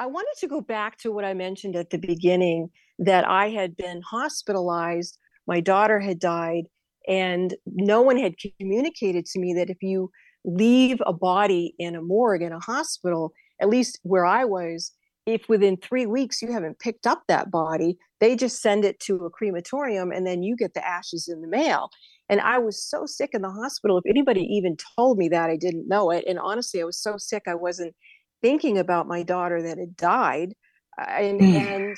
I 0.00 0.06
wanted 0.06 0.34
to 0.40 0.48
go 0.48 0.60
back 0.60 0.98
to 0.98 1.12
what 1.12 1.24
I 1.24 1.34
mentioned 1.34 1.76
at 1.76 1.90
the 1.90 1.98
beginning 1.98 2.70
that 2.98 3.26
I 3.28 3.50
had 3.50 3.76
been 3.76 4.02
hospitalized, 4.02 5.18
my 5.46 5.60
daughter 5.60 6.00
had 6.00 6.18
died, 6.18 6.64
and 7.06 7.54
no 7.66 8.02
one 8.02 8.16
had 8.16 8.34
communicated 8.58 9.24
to 9.26 9.38
me 9.38 9.54
that 9.54 9.70
if 9.70 9.82
you 9.82 10.10
leave 10.44 11.00
a 11.06 11.12
body 11.12 11.74
in 11.78 11.94
a 11.94 12.02
morgue 12.02 12.42
in 12.42 12.52
a 12.52 12.60
hospital, 12.60 13.32
at 13.60 13.68
least 13.68 14.00
where 14.02 14.26
I 14.26 14.44
was, 14.44 14.92
if 15.26 15.48
within 15.48 15.76
three 15.76 16.06
weeks 16.06 16.42
you 16.42 16.52
haven't 16.52 16.78
picked 16.78 17.06
up 17.06 17.22
that 17.28 17.50
body, 17.50 17.96
they 18.20 18.36
just 18.36 18.60
send 18.60 18.84
it 18.84 19.00
to 19.00 19.16
a 19.24 19.30
crematorium 19.30 20.12
and 20.12 20.26
then 20.26 20.42
you 20.42 20.56
get 20.56 20.74
the 20.74 20.86
ashes 20.86 21.28
in 21.28 21.40
the 21.40 21.48
mail. 21.48 21.90
And 22.28 22.40
I 22.40 22.58
was 22.58 22.82
so 22.82 23.06
sick 23.06 23.30
in 23.32 23.42
the 23.42 23.50
hospital. 23.50 23.98
If 23.98 24.04
anybody 24.08 24.42
even 24.42 24.76
told 24.96 25.18
me 25.18 25.28
that, 25.28 25.50
I 25.50 25.56
didn't 25.56 25.88
know 25.88 26.10
it. 26.10 26.24
And 26.26 26.38
honestly, 26.38 26.80
I 26.80 26.84
was 26.84 26.98
so 26.98 27.16
sick, 27.16 27.44
I 27.46 27.54
wasn't 27.54 27.94
thinking 28.42 28.78
about 28.78 29.08
my 29.08 29.22
daughter 29.22 29.62
that 29.62 29.78
had 29.78 29.96
died. 29.96 30.54
And, 30.98 31.40
mm. 31.40 31.54
and 31.54 31.96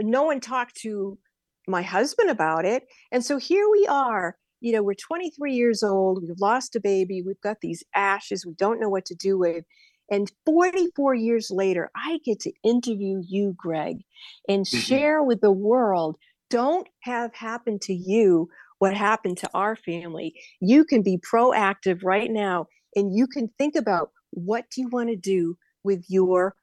no 0.00 0.24
one 0.24 0.40
talked 0.40 0.76
to 0.82 1.18
my 1.66 1.82
husband 1.82 2.30
about 2.30 2.64
it. 2.64 2.84
And 3.12 3.24
so 3.24 3.36
here 3.38 3.68
we 3.70 3.86
are. 3.86 4.36
You 4.60 4.72
know, 4.72 4.82
we're 4.82 4.94
23 4.94 5.54
years 5.54 5.82
old. 5.82 6.22
We've 6.22 6.40
lost 6.40 6.74
a 6.74 6.80
baby. 6.80 7.22
We've 7.22 7.40
got 7.40 7.58
these 7.60 7.84
ashes. 7.94 8.44
We 8.44 8.54
don't 8.54 8.80
know 8.80 8.88
what 8.88 9.04
to 9.06 9.14
do 9.14 9.38
with. 9.38 9.64
And 10.10 10.30
44 10.46 11.14
years 11.14 11.50
later, 11.50 11.90
I 11.94 12.18
get 12.24 12.40
to 12.40 12.52
interview 12.64 13.22
you, 13.26 13.54
Greg, 13.56 14.02
and 14.48 14.64
mm-hmm. 14.64 14.78
share 14.78 15.22
with 15.22 15.40
the 15.40 15.52
world 15.52 16.16
don't 16.50 16.88
have 17.00 17.34
happen 17.34 17.78
to 17.80 17.92
you 17.92 18.48
what 18.78 18.94
happened 18.94 19.36
to 19.38 19.50
our 19.52 19.76
family. 19.76 20.34
You 20.60 20.84
can 20.84 21.02
be 21.02 21.18
proactive 21.18 22.02
right 22.02 22.30
now 22.30 22.68
and 22.96 23.14
you 23.14 23.26
can 23.26 23.50
think 23.58 23.76
about 23.76 24.10
what 24.30 24.64
do 24.70 24.80
you 24.80 24.88
want 24.88 25.10
to 25.10 25.16
do 25.16 25.58
with 25.84 26.04
your 26.08 26.54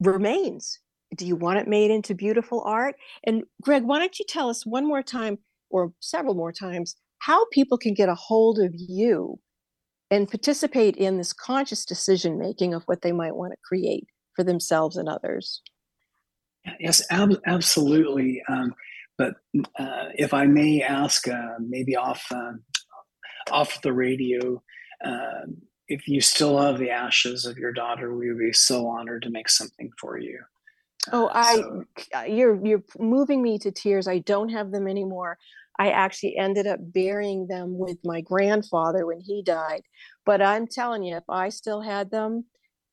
remains 0.00 0.78
do 1.14 1.26
you 1.26 1.36
want 1.36 1.58
it 1.58 1.68
made 1.68 1.90
into 1.90 2.14
beautiful 2.14 2.62
art? 2.62 2.96
And 3.24 3.44
Greg, 3.62 3.84
why 3.84 3.98
don't 3.98 4.18
you 4.18 4.24
tell 4.28 4.48
us 4.48 4.66
one 4.66 4.86
more 4.86 5.02
time 5.02 5.38
or 5.70 5.92
several 6.00 6.34
more 6.34 6.52
times 6.52 6.96
how 7.18 7.46
people 7.46 7.78
can 7.78 7.94
get 7.94 8.08
a 8.08 8.14
hold 8.14 8.58
of 8.58 8.72
you 8.74 9.38
and 10.14 10.28
participate 10.28 10.96
in 10.96 11.18
this 11.18 11.32
conscious 11.32 11.84
decision 11.84 12.38
making 12.38 12.72
of 12.72 12.84
what 12.84 13.02
they 13.02 13.10
might 13.10 13.34
want 13.34 13.52
to 13.52 13.58
create 13.64 14.06
for 14.36 14.44
themselves 14.44 14.96
and 14.96 15.08
others? 15.08 15.60
Yes, 16.78 17.02
ab- 17.10 17.40
absolutely. 17.46 18.40
Um, 18.48 18.74
but 19.18 19.34
uh, 19.78 20.10
if 20.14 20.32
I 20.32 20.46
may 20.46 20.82
ask, 20.82 21.26
uh, 21.26 21.56
maybe 21.60 21.96
off 21.96 22.24
uh, 22.30 22.52
off 23.50 23.82
the 23.82 23.92
radio, 23.92 24.62
um, 25.04 25.56
if 25.88 26.06
you 26.06 26.20
still 26.20 26.58
have 26.60 26.78
the 26.78 26.90
ashes 26.90 27.44
of 27.44 27.58
your 27.58 27.72
daughter, 27.72 28.14
we 28.14 28.28
would 28.28 28.38
be 28.38 28.52
so 28.52 28.86
honored 28.86 29.22
to 29.22 29.30
make 29.30 29.48
something 29.48 29.90
for 30.00 30.18
you. 30.18 30.40
Oh, 31.12 31.28
I 31.32 31.56
so. 31.56 31.84
you're 32.26 32.64
you're 32.64 32.84
moving 32.98 33.42
me 33.42 33.58
to 33.58 33.70
tears. 33.70 34.08
I 34.08 34.18
don't 34.18 34.48
have 34.48 34.70
them 34.70 34.86
anymore. 34.86 35.38
I 35.78 35.90
actually 35.90 36.36
ended 36.36 36.66
up 36.66 36.78
burying 36.80 37.46
them 37.46 37.78
with 37.78 37.98
my 38.04 38.20
grandfather 38.20 39.06
when 39.06 39.20
he 39.20 39.42
died. 39.42 39.82
But 40.24 40.40
I'm 40.40 40.66
telling 40.66 41.02
you, 41.02 41.16
if 41.16 41.24
I 41.28 41.48
still 41.48 41.80
had 41.80 42.10
them, 42.10 42.44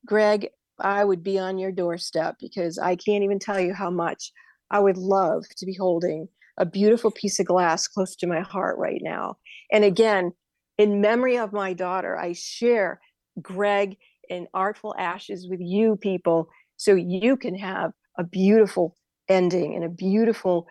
Greg, 0.05 0.49
I 0.79 1.05
would 1.05 1.23
be 1.23 1.37
on 1.37 1.57
your 1.57 1.71
doorstep 1.71 2.37
because 2.39 2.79
I 2.79 2.95
can't 2.95 3.23
even 3.23 3.39
tell 3.39 3.59
you 3.59 3.73
how 3.73 3.91
much 3.91 4.31
I 4.71 4.79
would 4.79 4.97
love 4.97 5.45
to 5.57 5.65
be 5.65 5.75
holding 5.75 6.27
a 6.57 6.65
beautiful 6.65 7.11
piece 7.11 7.39
of 7.39 7.45
glass 7.45 7.87
close 7.87 8.15
to 8.17 8.27
my 8.27 8.41
heart 8.41 8.77
right 8.77 9.01
now. 9.03 9.37
And 9.71 9.83
again, 9.83 10.33
in 10.77 11.01
memory 11.01 11.37
of 11.37 11.53
my 11.53 11.73
daughter, 11.73 12.17
I 12.17 12.33
share 12.33 12.99
Greg 13.41 13.97
and 14.29 14.47
Artful 14.53 14.95
Ashes 14.97 15.47
with 15.49 15.59
you 15.61 15.95
people 15.97 16.49
so 16.77 16.95
you 16.95 17.37
can 17.37 17.55
have 17.55 17.91
a 18.17 18.23
beautiful 18.23 18.95
ending 19.29 19.75
and 19.75 19.83
a 19.83 19.89
beautiful 19.89 20.67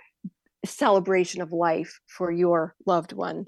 celebration 0.65 1.41
of 1.41 1.53
life 1.53 2.01
for 2.07 2.31
your 2.31 2.75
loved 2.87 3.13
one. 3.13 3.47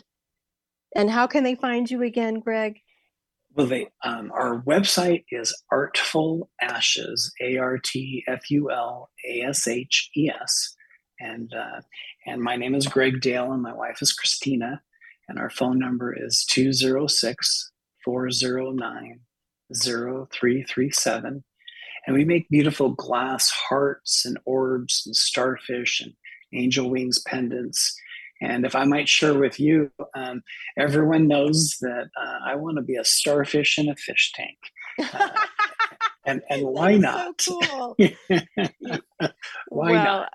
And 0.94 1.10
how 1.10 1.26
can 1.26 1.44
they 1.44 1.54
find 1.54 1.90
you 1.90 2.02
again, 2.02 2.40
Greg? 2.40 2.80
Well, 3.54 3.66
they 3.66 3.88
um, 4.02 4.32
our 4.32 4.62
website 4.62 5.24
is 5.30 5.54
Artful 5.70 6.48
Ashes, 6.60 7.32
A 7.40 7.58
R 7.58 7.78
T 7.78 8.24
F 8.26 8.50
U 8.50 8.70
L 8.70 9.10
A 9.28 9.42
S 9.42 9.68
H 9.68 10.10
E 10.16 10.30
S, 10.30 10.74
and 11.20 11.52
uh, 11.52 11.82
and 12.26 12.42
my 12.42 12.56
name 12.56 12.74
is 12.74 12.86
Greg 12.86 13.20
Dale, 13.20 13.52
and 13.52 13.62
my 13.62 13.74
wife 13.74 14.00
is 14.00 14.14
Christina, 14.14 14.80
and 15.28 15.38
our 15.38 15.50
phone 15.50 15.78
number 15.78 16.14
is 16.18 16.46
206 16.48 17.72
409 18.04 19.20
0337. 19.74 21.44
And 22.06 22.16
we 22.16 22.24
make 22.24 22.48
beautiful 22.48 22.90
glass 22.90 23.50
hearts 23.50 24.24
and 24.24 24.38
orbs 24.44 25.02
and 25.06 25.14
starfish 25.14 26.00
and 26.00 26.14
angel 26.54 26.90
wings 26.90 27.20
pendants. 27.22 27.96
And 28.40 28.66
if 28.66 28.74
I 28.74 28.84
might 28.84 29.08
share 29.08 29.38
with 29.38 29.60
you, 29.60 29.90
um, 30.14 30.42
everyone 30.76 31.28
knows 31.28 31.76
that 31.80 32.08
uh, 32.20 32.38
I 32.44 32.56
want 32.56 32.76
to 32.76 32.82
be 32.82 32.96
a 32.96 33.04
starfish 33.04 33.78
in 33.78 33.88
a 33.88 33.94
fish 33.94 34.32
tank. 34.34 34.58
Uh, 35.14 35.28
and 36.24 36.42
and 36.50 36.62
why 36.66 36.96
not? 36.96 37.40
So 37.40 37.60
cool. 37.60 37.96
why 39.68 39.92
well, 39.92 40.04
not? 40.04 40.32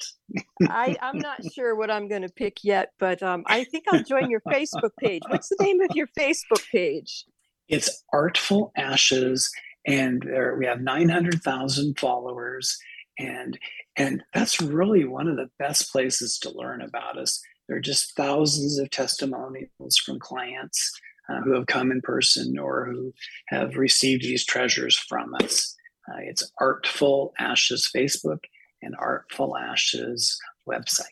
I, 0.70 0.96
I'm 1.02 1.20
not 1.20 1.40
sure 1.54 1.76
what 1.76 1.92
I'm 1.92 2.08
going 2.08 2.24
to 2.24 2.30
pick 2.30 2.64
yet, 2.64 2.92
but 3.00 3.22
um, 3.24 3.44
I 3.48 3.64
think 3.64 3.86
I'll 3.92 4.04
join 4.04 4.30
your 4.30 4.42
Facebook 4.42 4.92
page. 5.00 5.24
What's 5.28 5.50
the 5.50 5.58
name 5.62 5.82
of 5.82 5.96
your 5.96 6.08
Facebook 6.18 6.66
page? 6.72 7.26
It's 7.68 8.04
Artful 8.14 8.72
Ashes, 8.78 9.52
and 9.86 10.22
there 10.22 10.56
we 10.58 10.66
have 10.66 10.82
900,000 10.82 12.00
followers, 12.00 12.78
and 13.20 13.60
and 13.98 14.24
that's 14.34 14.62
really 14.62 15.06
one 15.06 15.28
of 15.28 15.38
the 15.38 15.50
best 15.60 15.92
places 15.92 16.38
to 16.40 16.52
learn 16.56 16.82
about 16.82 17.18
us. 17.18 17.42
There 17.68 17.78
are 17.78 17.82
just 17.82 18.16
thousands 18.16 18.78
of 18.78 18.90
testimonials 18.92 19.98
from 19.98 20.20
clients 20.20 20.92
uh, 21.30 21.42
who 21.42 21.54
have 21.54 21.66
come 21.66 21.92
in 21.92 22.02
person 22.02 22.58
or 22.58 22.86
who 22.86 23.14
have 23.48 23.76
received 23.76 24.24
these 24.24 24.46
treasures 24.46 24.96
from 24.98 25.34
us. 25.42 25.76
Uh, 26.10 26.20
it's 26.22 26.50
Artful 26.62 27.34
Ashes 27.40 27.90
Facebook 27.94 28.40
and 28.82 28.96
Artful 28.98 29.58
Ashes 29.58 30.40
website. 30.70 31.04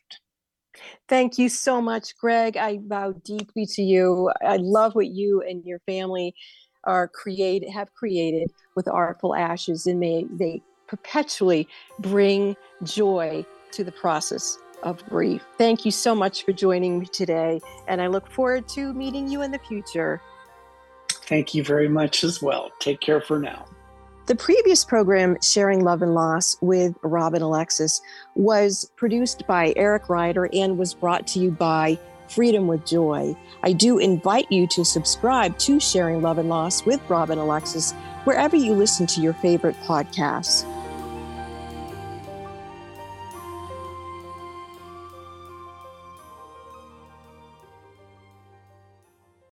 Thank 1.07 1.37
you 1.37 1.49
so 1.49 1.81
much, 1.81 2.15
Greg. 2.17 2.57
I 2.57 2.77
bow 2.77 3.13
deeply 3.23 3.65
to 3.67 3.81
you. 3.81 4.31
I 4.45 4.57
love 4.57 4.95
what 4.95 5.07
you 5.07 5.41
and 5.41 5.63
your 5.65 5.79
family 5.79 6.35
are 6.83 7.07
create 7.07 7.67
have 7.69 7.93
created 7.93 8.51
with 8.75 8.87
Artful 8.87 9.35
Ashes, 9.35 9.87
and 9.87 9.99
may 9.99 10.25
they 10.29 10.61
perpetually 10.87 11.67
bring 11.99 12.55
joy 12.83 13.45
to 13.71 13.83
the 13.83 13.91
process 13.91 14.57
of 14.83 15.03
grief. 15.05 15.43
Thank 15.57 15.85
you 15.85 15.91
so 15.91 16.15
much 16.15 16.45
for 16.45 16.51
joining 16.53 16.99
me 16.99 17.05
today, 17.07 17.59
and 17.87 18.01
I 18.01 18.07
look 18.07 18.29
forward 18.29 18.67
to 18.69 18.93
meeting 18.93 19.27
you 19.27 19.41
in 19.41 19.51
the 19.51 19.59
future. 19.59 20.21
Thank 21.09 21.53
you 21.53 21.63
very 21.63 21.89
much 21.89 22.23
as 22.23 22.41
well. 22.41 22.71
Take 22.79 22.99
care 22.99 23.21
for 23.21 23.39
now. 23.39 23.65
The 24.27 24.35
previous 24.35 24.83
program, 24.83 25.37
Sharing 25.41 25.83
Love 25.83 26.01
and 26.01 26.15
Loss 26.15 26.57
with 26.61 26.95
Robin 27.03 27.43
Alexis, 27.43 28.01
was 28.33 28.89
produced 28.95 29.45
by 29.45 29.73
Eric 29.75 30.09
Ryder 30.09 30.49
and 30.51 30.79
was 30.79 30.95
brought 30.95 31.27
to 31.27 31.39
you 31.39 31.51
by 31.51 31.99
Freedom 32.27 32.67
with 32.67 32.85
Joy. 32.87 33.35
I 33.61 33.73
do 33.73 33.99
invite 33.99 34.51
you 34.51 34.65
to 34.67 34.83
subscribe 34.83 35.57
to 35.59 35.79
Sharing 35.79 36.23
Love 36.23 36.39
and 36.39 36.49
Loss 36.49 36.85
with 36.85 37.07
Robin 37.07 37.37
Alexis 37.37 37.91
wherever 38.23 38.55
you 38.55 38.73
listen 38.73 39.05
to 39.07 39.21
your 39.21 39.33
favorite 39.33 39.75
podcasts. 39.83 40.63